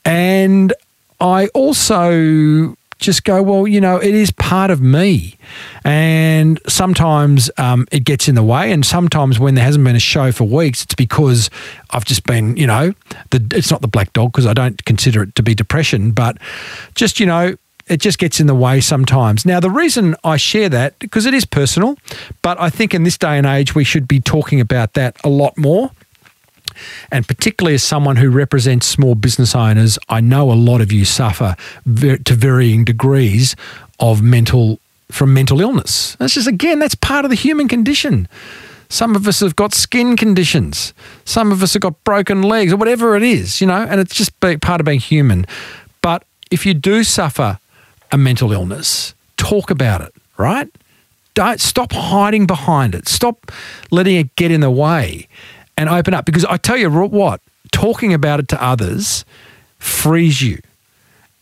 [0.04, 0.72] And
[1.20, 5.36] I also just go, well, you know, it is part of me.
[5.84, 8.72] And sometimes um, it gets in the way.
[8.72, 11.50] And sometimes when there hasn't been a show for weeks, it's because
[11.90, 12.94] I've just been, you know,
[13.30, 16.38] the, it's not the black dog because I don't consider it to be depression, but
[16.94, 19.46] just, you know, it just gets in the way sometimes.
[19.46, 21.96] Now, the reason I share that, because it is personal,
[22.42, 25.28] but I think in this day and age, we should be talking about that a
[25.28, 25.92] lot more.
[27.10, 31.04] And particularly as someone who represents small business owners, I know a lot of you
[31.04, 33.56] suffer to varying degrees
[33.98, 34.78] of mental
[35.10, 36.16] from mental illness.
[36.16, 38.28] That's just again, that's part of the human condition.
[38.88, 40.94] Some of us have got skin conditions.
[41.24, 44.14] Some of us have got broken legs or whatever it is, you know, and it's
[44.14, 45.46] just part of being human.
[46.02, 47.58] But if you do suffer
[48.12, 50.68] a mental illness, talk about it, right?
[51.34, 53.08] Don't stop hiding behind it.
[53.08, 53.50] Stop
[53.90, 55.28] letting it get in the way
[55.76, 56.24] and open up.
[56.24, 57.40] Because I tell you what,
[57.72, 59.24] talking about it to others
[59.78, 60.58] frees you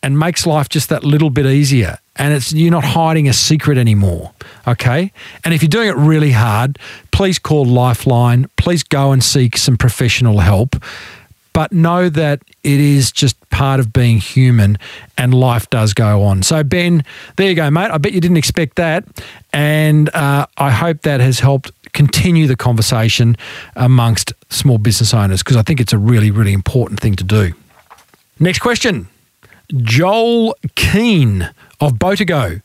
[0.03, 1.97] and makes life just that little bit easier.
[2.15, 4.31] And it's you're not hiding a secret anymore.
[4.67, 5.11] Okay.
[5.43, 6.77] And if you're doing it really hard,
[7.11, 8.47] please call Lifeline.
[8.55, 10.75] Please go and seek some professional help.
[11.53, 14.77] But know that it is just part of being human
[15.17, 16.43] and life does go on.
[16.43, 17.03] So, Ben,
[17.37, 17.91] there you go, mate.
[17.91, 19.05] I bet you didn't expect that.
[19.53, 23.35] And uh, I hope that has helped continue the conversation
[23.75, 27.53] amongst small business owners because I think it's a really, really important thing to do.
[28.39, 29.07] Next question
[29.73, 31.49] Joel Keane
[31.81, 32.61] of Botago.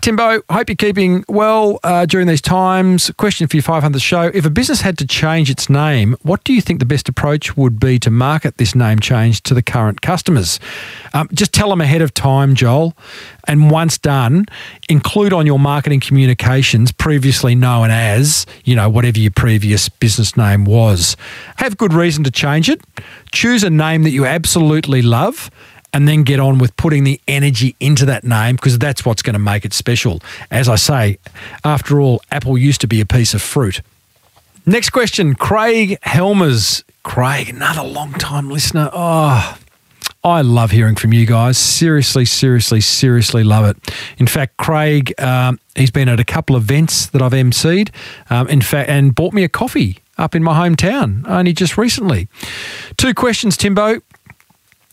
[0.00, 3.10] Timbo, hope you're keeping well uh, during these times.
[3.16, 4.22] Question for your 500 show.
[4.34, 7.56] If a business had to change its name, what do you think the best approach
[7.56, 10.58] would be to market this name change to the current customers?
[11.14, 12.96] Um, just tell them ahead of time, Joel.
[13.46, 14.46] And once done,
[14.88, 20.64] include on your marketing communications, previously known as, you know, whatever your previous business name
[20.64, 21.16] was.
[21.56, 22.80] Have good reason to change it.
[23.32, 25.50] Choose a name that you absolutely love
[25.92, 29.34] and then get on with putting the energy into that name because that's what's going
[29.34, 30.20] to make it special.
[30.50, 31.18] As I say,
[31.64, 33.80] after all, Apple used to be a piece of fruit.
[34.66, 36.84] Next question Craig Helmers.
[37.02, 38.90] Craig, another long time listener.
[38.92, 39.56] Oh,
[40.22, 41.56] I love hearing from you guys.
[41.56, 43.94] Seriously, seriously, seriously love it.
[44.18, 47.90] In fact, Craig, um, he's been at a couple of events that I've emceed.
[48.28, 52.28] Um, in fact, and bought me a coffee up in my hometown only just recently.
[52.96, 54.00] Two questions, Timbo.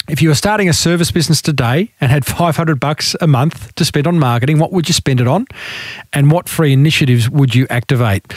[0.07, 3.85] If you were starting a service business today and had 500 bucks a month to
[3.85, 5.47] spend on marketing, what would you spend it on?
[6.13, 8.31] And what free initiatives would you activate?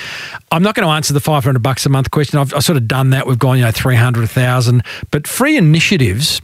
[0.51, 2.39] I'm not going to answer the 500 bucks a month question.
[2.39, 3.27] I've, I've sort of done that.
[3.27, 4.83] We've gone, you know, 300,000.
[5.11, 6.41] But free initiatives,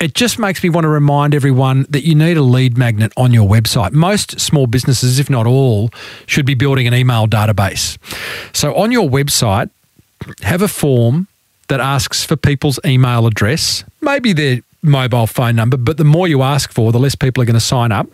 [0.00, 3.32] it just makes me want to remind everyone that you need a lead magnet on
[3.32, 3.92] your website.
[3.92, 5.90] Most small businesses, if not all,
[6.26, 7.96] should be building an email database.
[8.52, 9.70] So on your website,
[10.42, 11.28] have a form
[11.68, 16.42] that asks for people's email address, maybe their mobile phone number, but the more you
[16.42, 18.08] ask for, the less people are going to sign up.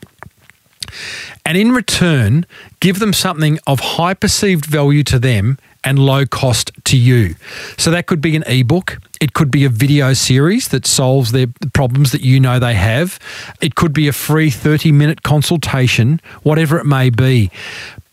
[1.44, 2.46] And in return,
[2.80, 7.34] give them something of high perceived value to them and low cost to you.
[7.78, 11.46] So that could be an ebook, it could be a video series that solves their
[11.72, 13.18] problems that you know they have,
[13.61, 17.51] it could be a free 30 minute consultation, whatever it may be.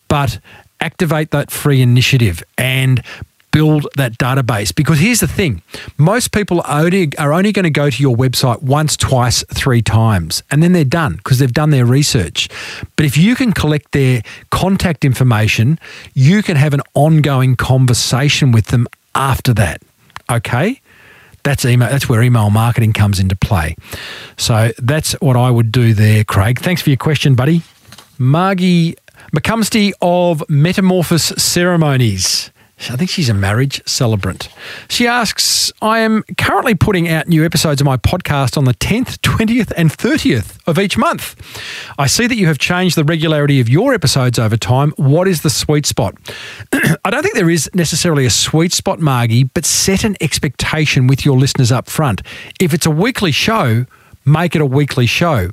[0.07, 0.39] But
[0.79, 3.03] activate that free initiative and
[3.58, 4.74] build that database.
[4.74, 5.64] Because here's the thing
[5.97, 9.82] most people are only, are only going to go to your website once, twice, three
[9.82, 12.49] times, and then they're done because they've done their research.
[12.95, 15.80] But if you can collect their contact information,
[16.14, 18.86] you can have an ongoing conversation with them
[19.16, 19.82] after that.
[20.30, 20.80] Okay?
[21.41, 21.89] That's email.
[21.89, 23.76] That's where email marketing comes into play.
[24.38, 26.60] So that's what I would do there, Craig.
[26.60, 27.64] Thanks for your question, buddy.
[28.20, 28.95] Margie
[29.36, 32.51] McCumsty of Metamorphosis Ceremonies.
[32.80, 34.49] I think she's a marriage celebrant.
[34.88, 39.17] She asks, I am currently putting out new episodes of my podcast on the 10th,
[39.17, 41.36] 20th, and 30th of each month.
[41.97, 44.91] I see that you have changed the regularity of your episodes over time.
[44.95, 46.15] What is the sweet spot?
[47.03, 51.25] I don't think there is necessarily a sweet spot, Margie, but set an expectation with
[51.25, 52.21] your listeners up front.
[52.59, 53.86] If it's a weekly show,
[54.23, 55.49] make it a weekly show.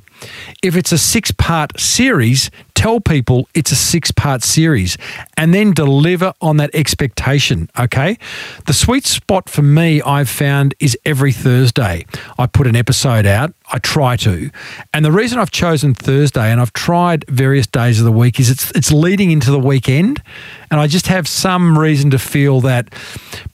[0.61, 4.97] If it's a six part series, tell people it's a six part series
[5.37, 7.69] and then deliver on that expectation.
[7.79, 8.17] Okay.
[8.67, 12.05] The sweet spot for me, I've found, is every Thursday.
[12.37, 13.53] I put an episode out.
[13.71, 14.51] I try to.
[14.93, 18.49] And the reason I've chosen Thursday and I've tried various days of the week is
[18.51, 20.21] it's it's leading into the weekend
[20.69, 22.89] and I just have some reason to feel that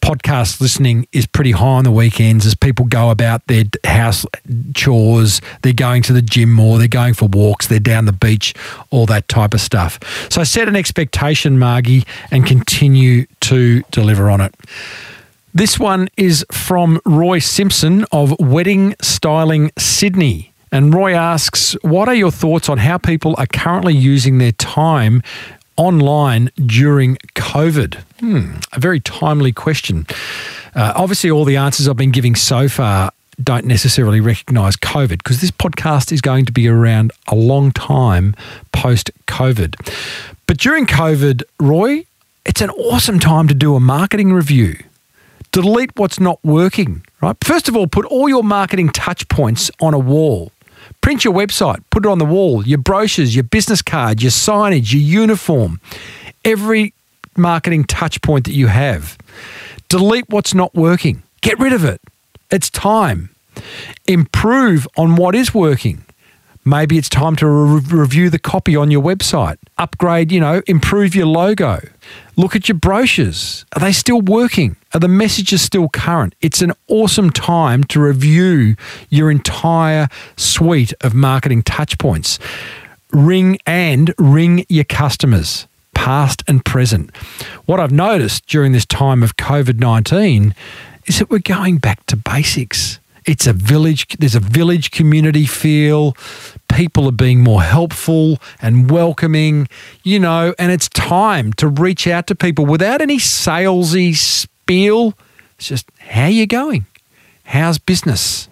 [0.01, 4.26] podcast listening is pretty high on the weekends as people go about their house
[4.74, 8.53] chores, they're going to the gym more, they're going for walks, they're down the beach,
[8.89, 9.99] all that type of stuff.
[10.30, 14.55] So set an expectation, Margie, and continue to deliver on it.
[15.53, 20.53] This one is from Roy Simpson of Wedding Styling Sydney.
[20.72, 25.22] And Roy asks, What are your thoughts on how people are currently using their time
[25.76, 27.95] online during COVID?
[28.22, 30.07] Hmm, a very timely question.
[30.74, 33.12] Uh, obviously, all the answers I've been giving so far
[33.43, 38.35] don't necessarily recognize COVID because this podcast is going to be around a long time
[38.71, 39.75] post COVID.
[40.47, 42.05] But during COVID, Roy,
[42.45, 44.75] it's an awesome time to do a marketing review.
[45.51, 47.35] Delete what's not working, right?
[47.43, 50.51] First of all, put all your marketing touch points on a wall.
[51.01, 54.93] Print your website, put it on the wall, your brochures, your business card, your signage,
[54.93, 55.79] your uniform,
[56.45, 56.93] every
[57.35, 59.17] marketing touch point that you have.
[59.89, 61.23] Delete what's not working.
[61.41, 61.99] Get rid of it.
[62.49, 63.30] It's time.
[64.07, 66.03] Improve on what is working.
[66.64, 69.57] Maybe it's time to re- review the copy on your website.
[69.80, 71.80] Upgrade, you know, improve your logo.
[72.38, 73.66] Look at your brochures.
[73.76, 74.76] Are they still working?
[74.93, 76.36] Are the messages still current?
[76.39, 78.76] It's an awesome time to review
[79.09, 80.07] your entire
[80.38, 82.38] suite of marketing touchpoints.
[83.12, 87.16] Ring and ring your customers, past and present.
[87.66, 90.53] What I've noticed during this time of COVID 19
[91.07, 92.99] is that we're going back to basics.
[93.26, 96.15] It's a village, there's a village community feel.
[96.74, 99.67] People are being more helpful and welcoming,
[100.03, 105.13] you know, and it's time to reach out to people without any salesy spiel.
[105.57, 106.86] It's just, how you going?
[107.43, 108.49] How's business?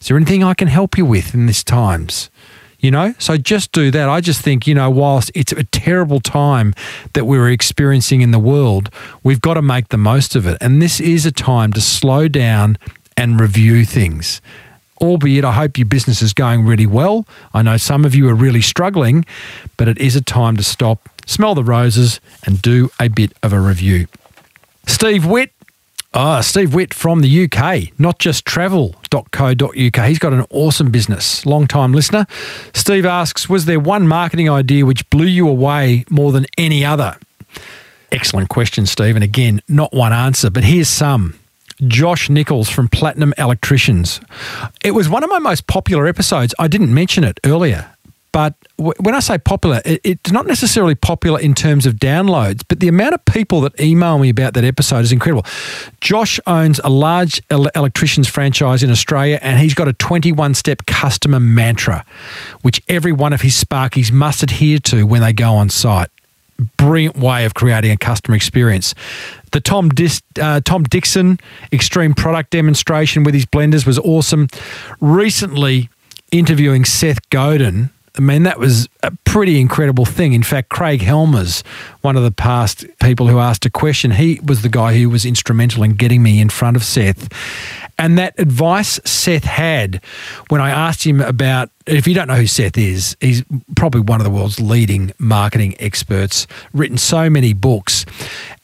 [0.00, 2.30] Is there anything I can help you with in these times?
[2.78, 4.08] You know, so just do that.
[4.08, 6.74] I just think, you know, whilst it's a terrible time
[7.12, 8.90] that we're experiencing in the world,
[9.22, 10.58] we've got to make the most of it.
[10.60, 12.76] And this is a time to slow down
[13.16, 14.40] and review things.
[15.00, 17.26] Albeit, I hope your business is going really well.
[17.52, 19.24] I know some of you are really struggling,
[19.76, 23.52] but it is a time to stop, smell the roses, and do a bit of
[23.52, 24.06] a review.
[24.86, 25.50] Steve Witt.
[26.14, 29.72] Ah, Steve Witt from the UK, not just travel.co.uk.
[29.74, 31.46] He's got an awesome business.
[31.46, 32.26] Long time listener.
[32.74, 37.16] Steve asks Was there one marketing idea which blew you away more than any other?
[38.12, 39.16] Excellent question, Steve.
[39.16, 41.38] And again, not one answer, but here's some.
[41.86, 44.20] Josh Nichols from Platinum Electricians.
[44.84, 46.54] It was one of my most popular episodes.
[46.58, 47.92] I didn't mention it earlier,
[48.32, 52.80] but when I say popular, it, it's not necessarily popular in terms of downloads, but
[52.80, 55.44] the amount of people that email me about that episode is incredible.
[56.00, 60.86] Josh owns a large el- electricians franchise in Australia, and he's got a 21 step
[60.86, 62.04] customer mantra,
[62.62, 66.08] which every one of his Sparkies must adhere to when they go on site
[66.62, 68.94] brilliant way of creating a customer experience.
[69.52, 71.38] The Tom Dis, uh, Tom Dickson
[71.72, 74.48] extreme product demonstration with his blenders was awesome.
[75.00, 75.90] Recently,
[76.30, 77.90] interviewing Seth Godin.
[78.16, 80.34] I mean, that was a pretty incredible thing.
[80.34, 81.64] In fact, Craig Helmers,
[82.02, 85.24] one of the past people who asked a question, he was the guy who was
[85.24, 87.32] instrumental in getting me in front of Seth.
[87.98, 90.02] And that advice Seth had
[90.48, 93.44] when I asked him about, if you don't know who Seth is, he's
[93.76, 98.04] probably one of the world's leading marketing experts, written so many books.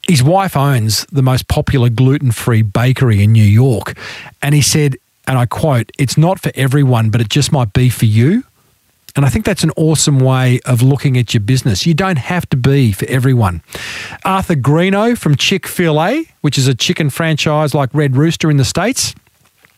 [0.06, 3.96] His wife owns the most popular gluten free bakery in New York.
[4.42, 4.96] And he said,
[5.26, 8.44] and I quote, it's not for everyone, but it just might be for you.
[9.18, 11.84] And I think that's an awesome way of looking at your business.
[11.84, 13.62] You don't have to be for everyone.
[14.24, 18.58] Arthur Greeno from Chick fil A, which is a chicken franchise like Red Rooster in
[18.58, 19.16] the States,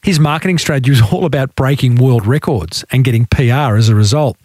[0.03, 4.36] his marketing strategy was all about breaking world records and getting PR as a result.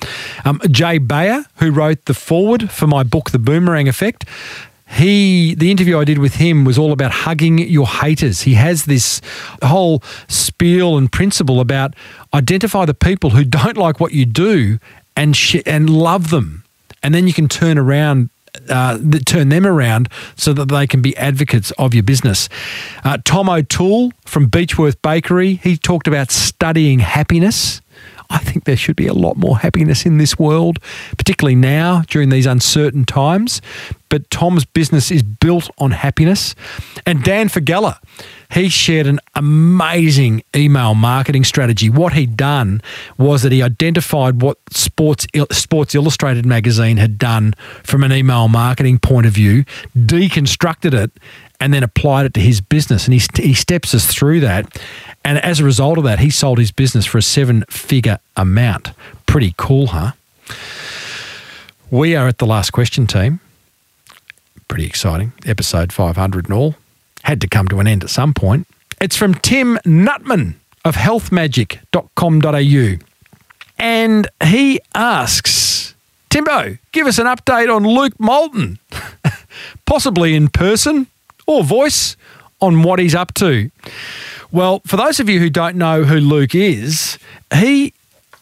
[0.45, 4.23] Um, Jay Baer, who wrote the forward for my book, The Boomerang Effect,
[4.87, 8.41] he the interview I did with him was all about hugging your haters.
[8.41, 9.19] He has this
[9.63, 11.95] whole spiel and principle about
[12.33, 14.79] identify the people who don't like what you do
[15.15, 16.63] and sh- and love them,
[17.01, 18.29] and then you can turn around.
[18.69, 20.07] Uh, turn them around
[20.37, 22.47] so that they can be advocates of your business.
[23.03, 27.81] Uh, Tom O'Toole from Beechworth Bakery, he talked about studying happiness.
[28.29, 30.79] I think there should be a lot more happiness in this world,
[31.17, 33.61] particularly now during these uncertain times.
[34.09, 36.55] But Tom's business is built on happiness.
[37.05, 37.97] And Dan Faggella,
[38.51, 41.89] he shared an amazing email marketing strategy.
[41.89, 42.81] What he'd done
[43.17, 48.99] was that he identified what Sports Sports Illustrated magazine had done from an email marketing
[48.99, 49.65] point of view,
[49.97, 51.11] deconstructed it,
[51.59, 53.05] and then applied it to his business.
[53.05, 54.79] And he, he steps us through that.
[55.25, 58.91] And as a result of that, he sold his business for a seven figure amount.
[59.25, 60.11] Pretty cool, huh?
[61.89, 63.39] We are at the last question, team.
[64.67, 65.33] Pretty exciting.
[65.43, 66.75] Episode 500 and all.
[67.23, 68.67] Had to come to an end at some point.
[69.01, 73.05] It's from Tim Nutman of healthmagic.com.au.
[73.79, 75.95] And he asks,
[76.29, 78.77] Timbo, give us an update on Luke Moulton,
[79.87, 81.07] possibly in person
[81.47, 82.15] or voice,
[82.65, 83.69] on what he's up to.
[84.51, 87.17] Well, for those of you who don't know who Luke is,
[87.53, 87.93] he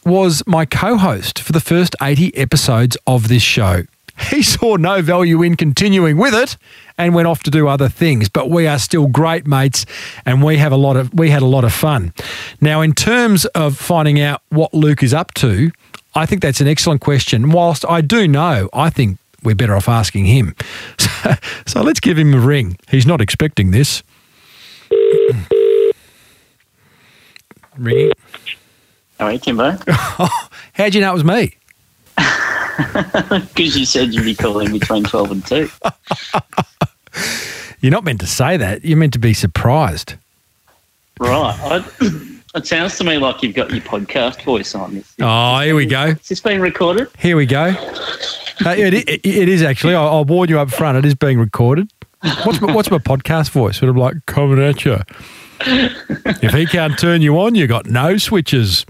[0.04, 3.84] was my co host for the first 80 episodes of this show.
[4.30, 6.56] He saw no value in continuing with it
[6.96, 9.86] and went off to do other things, but we are still great mates
[10.24, 12.12] and we have a lot of we had a lot of fun.
[12.60, 15.72] Now in terms of finding out what Luke is up to,
[16.14, 17.50] I think that's an excellent question.
[17.50, 20.54] Whilst I do know, I think we're better off asking him.
[21.24, 21.34] So,
[21.66, 22.76] so let's give him a ring.
[22.88, 24.02] He's not expecting this.
[27.76, 28.12] Ringing.
[29.20, 29.76] All right, Timbo.
[30.74, 31.54] How'd you know it was me?
[33.28, 35.68] Because you said you'd be calling between 12 and 2.
[37.80, 38.84] You're not meant to say that.
[38.84, 40.14] You're meant to be surprised.
[41.20, 41.56] Right.
[41.60, 41.84] I,
[42.56, 44.96] it sounds to me like you've got your podcast voice on.
[44.96, 46.06] Is, Oh, here we go.
[46.06, 47.06] is this being recorded?
[47.16, 47.66] Here we go.
[48.66, 49.94] Uh, it, it, it is actually.
[49.94, 50.98] I'll, I'll warn you up front.
[50.98, 51.92] It is being recorded.
[52.44, 53.78] What's my, what's my podcast voice?
[53.78, 54.98] Sort of like coming at you.
[55.60, 58.86] If he can't turn you on, you got no switches.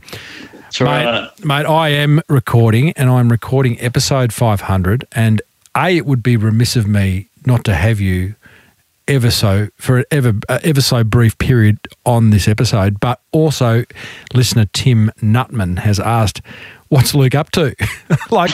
[0.52, 1.30] That's right.
[1.40, 5.04] Mate, mate, I am recording and I'm recording episode 500.
[5.12, 5.42] And
[5.76, 8.34] A, it would be remiss of me not to have you
[9.08, 13.00] ever so, for an ever, uh, ever so brief period on this episode.
[13.00, 13.84] But also,
[14.32, 16.40] listener Tim Nutman has asked,
[16.94, 17.74] What's Luke up to?
[18.30, 18.52] like,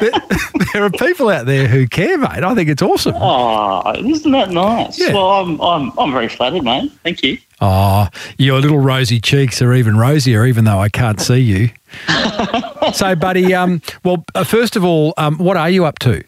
[0.00, 0.10] there,
[0.72, 2.42] there are people out there who care, mate.
[2.42, 3.14] I think it's awesome.
[3.14, 4.98] Oh, isn't that nice?
[4.98, 5.12] Yeah.
[5.12, 6.90] Well, I'm, I'm, I'm very flattered, mate.
[7.02, 7.36] Thank you.
[7.60, 8.08] Oh,
[8.38, 11.68] your little rosy cheeks are even rosier, even though I can't see you.
[12.94, 16.24] so, buddy, um, well, uh, first of all, um, what are you up to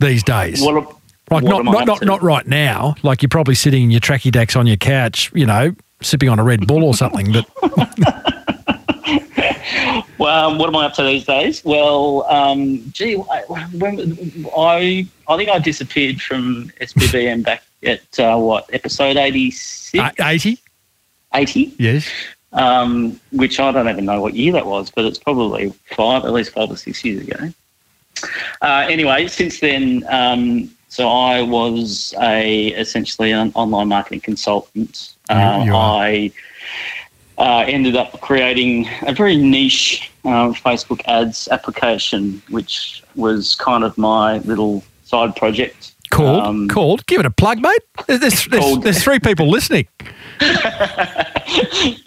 [0.00, 0.62] these days?
[0.62, 0.74] What,
[1.30, 2.04] like, what not not not, to?
[2.06, 2.94] not right now.
[3.02, 6.38] Like, you're probably sitting in your tracky decks on your couch, you know, sipping on
[6.38, 7.30] a Red Bull or something.
[7.30, 7.46] But
[10.18, 11.64] Well, um, what am I up to these days?
[11.64, 13.42] Well, um, gee, I,
[13.72, 20.10] when, I I think I disappeared from SBBM back at uh, what episode 86, uh,
[20.20, 20.58] 80?
[21.34, 22.08] 80, Yes.
[22.52, 26.32] um, which I don't even know what year that was, but it's probably five, at
[26.32, 27.52] least five or six years ago.
[28.60, 35.14] Uh, anyway, since then, um, so I was a essentially an online marketing consultant.
[35.30, 35.70] Uh, are.
[36.02, 36.32] I
[37.38, 43.96] uh, ended up creating a very niche uh, Facebook ads application, which was kind of
[43.96, 45.94] my little side project.
[46.10, 46.42] Called?
[46.42, 47.06] Um, called?
[47.06, 47.82] Give it a plug, mate.
[48.06, 49.86] There's, there's, there's, three people listening.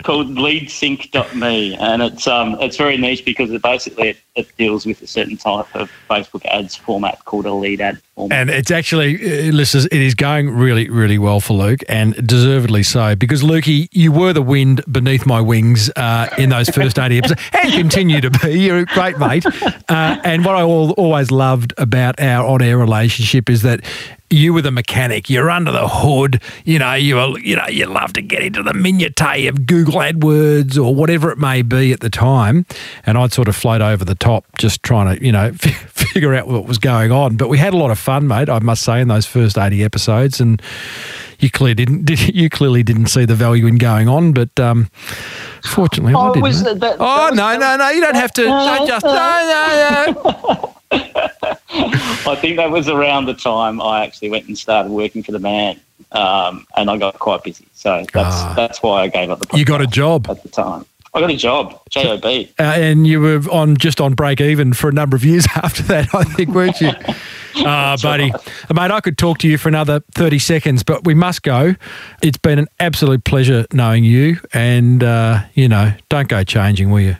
[0.04, 5.02] called leadsync.me and it's um it's very niche because it basically it, it deals with
[5.02, 8.38] a certain type of Facebook ads format called a lead ad format.
[8.38, 12.84] And it's actually, uh, listeners, it is going really, really well for Luke, and deservedly
[12.84, 13.16] so.
[13.16, 17.42] Because Lukey, you were the wind beneath my wings uh, in those first eighty episodes,
[17.62, 18.60] and continue to be.
[18.62, 19.46] You're a great mate.
[19.90, 23.82] Uh, and what I al- always loved about our on-air relationship is that
[24.32, 25.30] you were the mechanic.
[25.30, 26.42] You're under the hood.
[26.64, 29.96] You know, you were, you know, you love to get into the minutiae of Google
[29.96, 32.66] AdWords or whatever it may be at the time.
[33.06, 36.48] And I'd sort of float over the top, just trying to, you know, figure out
[36.48, 37.36] what was going on.
[37.36, 38.48] But we had a lot of fun, mate.
[38.50, 40.62] I must say, in those first eighty episodes, and
[41.40, 42.06] you clearly didn't.
[42.12, 44.90] Did, you clearly didn't see the value in going on, but um,
[45.66, 46.44] fortunately, I Oh, did.
[46.44, 46.80] was mate.
[46.80, 47.90] that- that- oh was- no, no, no!
[47.90, 48.44] You don't have to.
[48.46, 50.76] Don't just no, no, no.
[50.94, 55.40] I think that was around the time I actually went and started working for the
[55.40, 55.80] man,
[56.12, 57.66] um, and I got quite busy.
[57.74, 58.54] So that's Ah.
[58.56, 59.48] that's why I gave up the.
[59.48, 60.28] Podcast You got a job.
[60.30, 60.86] at the time.
[61.14, 62.24] I got a job, job.
[62.24, 65.84] Uh, and you were on just on break even for a number of years after
[65.84, 66.92] that, I think, weren't you?
[67.54, 68.32] Ah, buddy,
[68.74, 71.76] mate, I could talk to you for another thirty seconds, but we must go.
[72.24, 77.02] It's been an absolute pleasure knowing you, and uh, you know, don't go changing, will
[77.02, 77.18] you?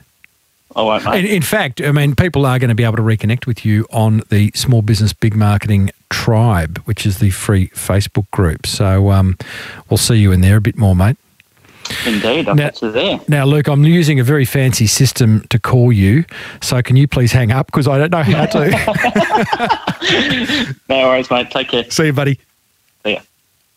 [0.74, 1.26] I won't, mate.
[1.26, 3.86] In, in fact, I mean, people are going to be able to reconnect with you
[3.92, 8.66] on the Small Business Big Marketing Tribe, which is the free Facebook group.
[8.66, 9.36] So um,
[9.90, 11.18] we'll see you in there a bit more, mate.
[12.06, 13.20] Indeed, I'll Now- there.
[13.28, 16.24] Now, Luke, I'm using a very fancy system to call you.
[16.60, 18.70] So can you please hang up because I don't know how to.
[20.88, 21.50] No worries, mate.
[21.50, 21.90] Take care.
[21.90, 22.38] See you, buddy.
[23.04, 23.20] See ya.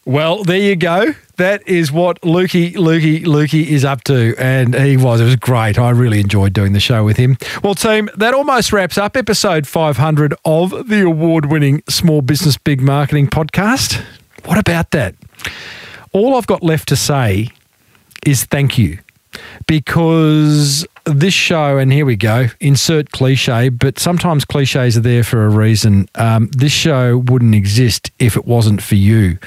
[0.05, 1.13] Well, there you go.
[1.37, 4.35] That is what Lukey, Lukey, Lukey is up to.
[4.37, 5.19] And he was.
[5.21, 5.77] It was great.
[5.79, 7.37] I really enjoyed doing the show with him.
[7.63, 12.81] Well, team, that almost wraps up episode 500 of the award winning Small Business Big
[12.81, 14.01] Marketing podcast.
[14.45, 15.15] What about that?
[16.11, 17.49] All I've got left to say
[18.25, 18.99] is thank you
[19.67, 25.45] because this show, and here we go, insert cliche, but sometimes cliches are there for
[25.45, 26.09] a reason.
[26.15, 29.37] Um, this show wouldn't exist if it wasn't for you.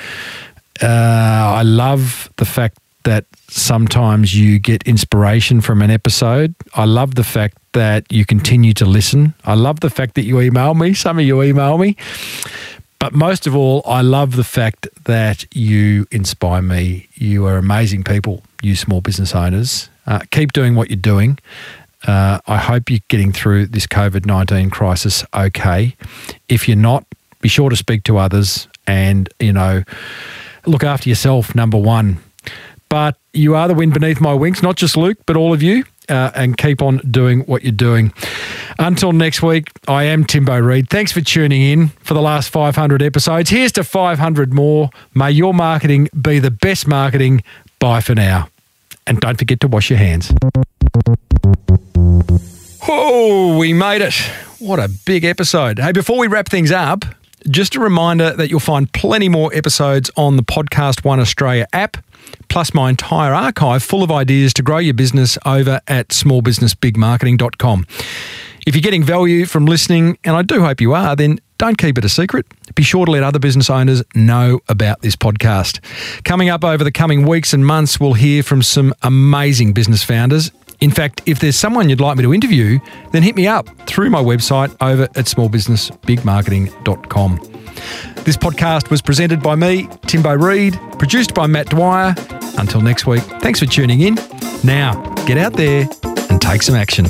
[0.81, 6.55] Uh, I love the fact that sometimes you get inspiration from an episode.
[6.75, 9.35] I love the fact that you continue to listen.
[9.45, 10.95] I love the fact that you email me.
[10.95, 11.97] Some of you email me.
[12.99, 17.09] But most of all, I love the fact that you inspire me.
[17.15, 19.89] You are amazing people, you small business owners.
[20.07, 21.39] Uh, keep doing what you're doing.
[22.07, 25.95] Uh, I hope you're getting through this COVID 19 crisis okay.
[26.49, 27.05] If you're not,
[27.41, 29.85] be sure to speak to others and, you know,
[30.67, 32.19] look after yourself, number one.
[32.89, 35.85] But you are the wind beneath my wings, not just Luke, but all of you.
[36.09, 38.13] Uh, and keep on doing what you're doing.
[38.79, 40.89] Until next week, I am Timbo Reid.
[40.89, 43.51] Thanks for tuning in for the last 500 episodes.
[43.51, 44.89] Here's to 500 more.
[45.15, 47.43] May your marketing be the best marketing.
[47.79, 48.49] Bye for now.
[49.07, 50.33] And don't forget to wash your hands.
[52.89, 54.15] Oh, we made it.
[54.59, 55.79] What a big episode.
[55.79, 57.05] Hey, before we wrap things up,
[57.51, 61.97] just a reminder that you'll find plenty more episodes on the Podcast One Australia app,
[62.59, 67.87] plus my entire archive full of ideas to grow your business over at smallbusinessbigmarketing.com.
[68.67, 71.99] If you're getting value from listening, and I do hope you are, then don't keep
[71.99, 72.47] it a secret.
[72.75, 75.79] Be sure to let other business owners know about this podcast.
[76.25, 80.51] Coming up over the coming weeks and months, we'll hear from some amazing business founders
[80.81, 82.79] in fact, if there's someone you'd like me to interview,
[83.13, 87.37] then hit me up through my website over at smallbusinessbigmarketing.com.
[88.25, 92.15] This podcast was presented by me, Timbo Reid, produced by Matt Dwyer.
[92.59, 94.17] Until next week, thanks for tuning in.
[94.65, 95.89] Now, get out there
[96.31, 97.07] and take some action.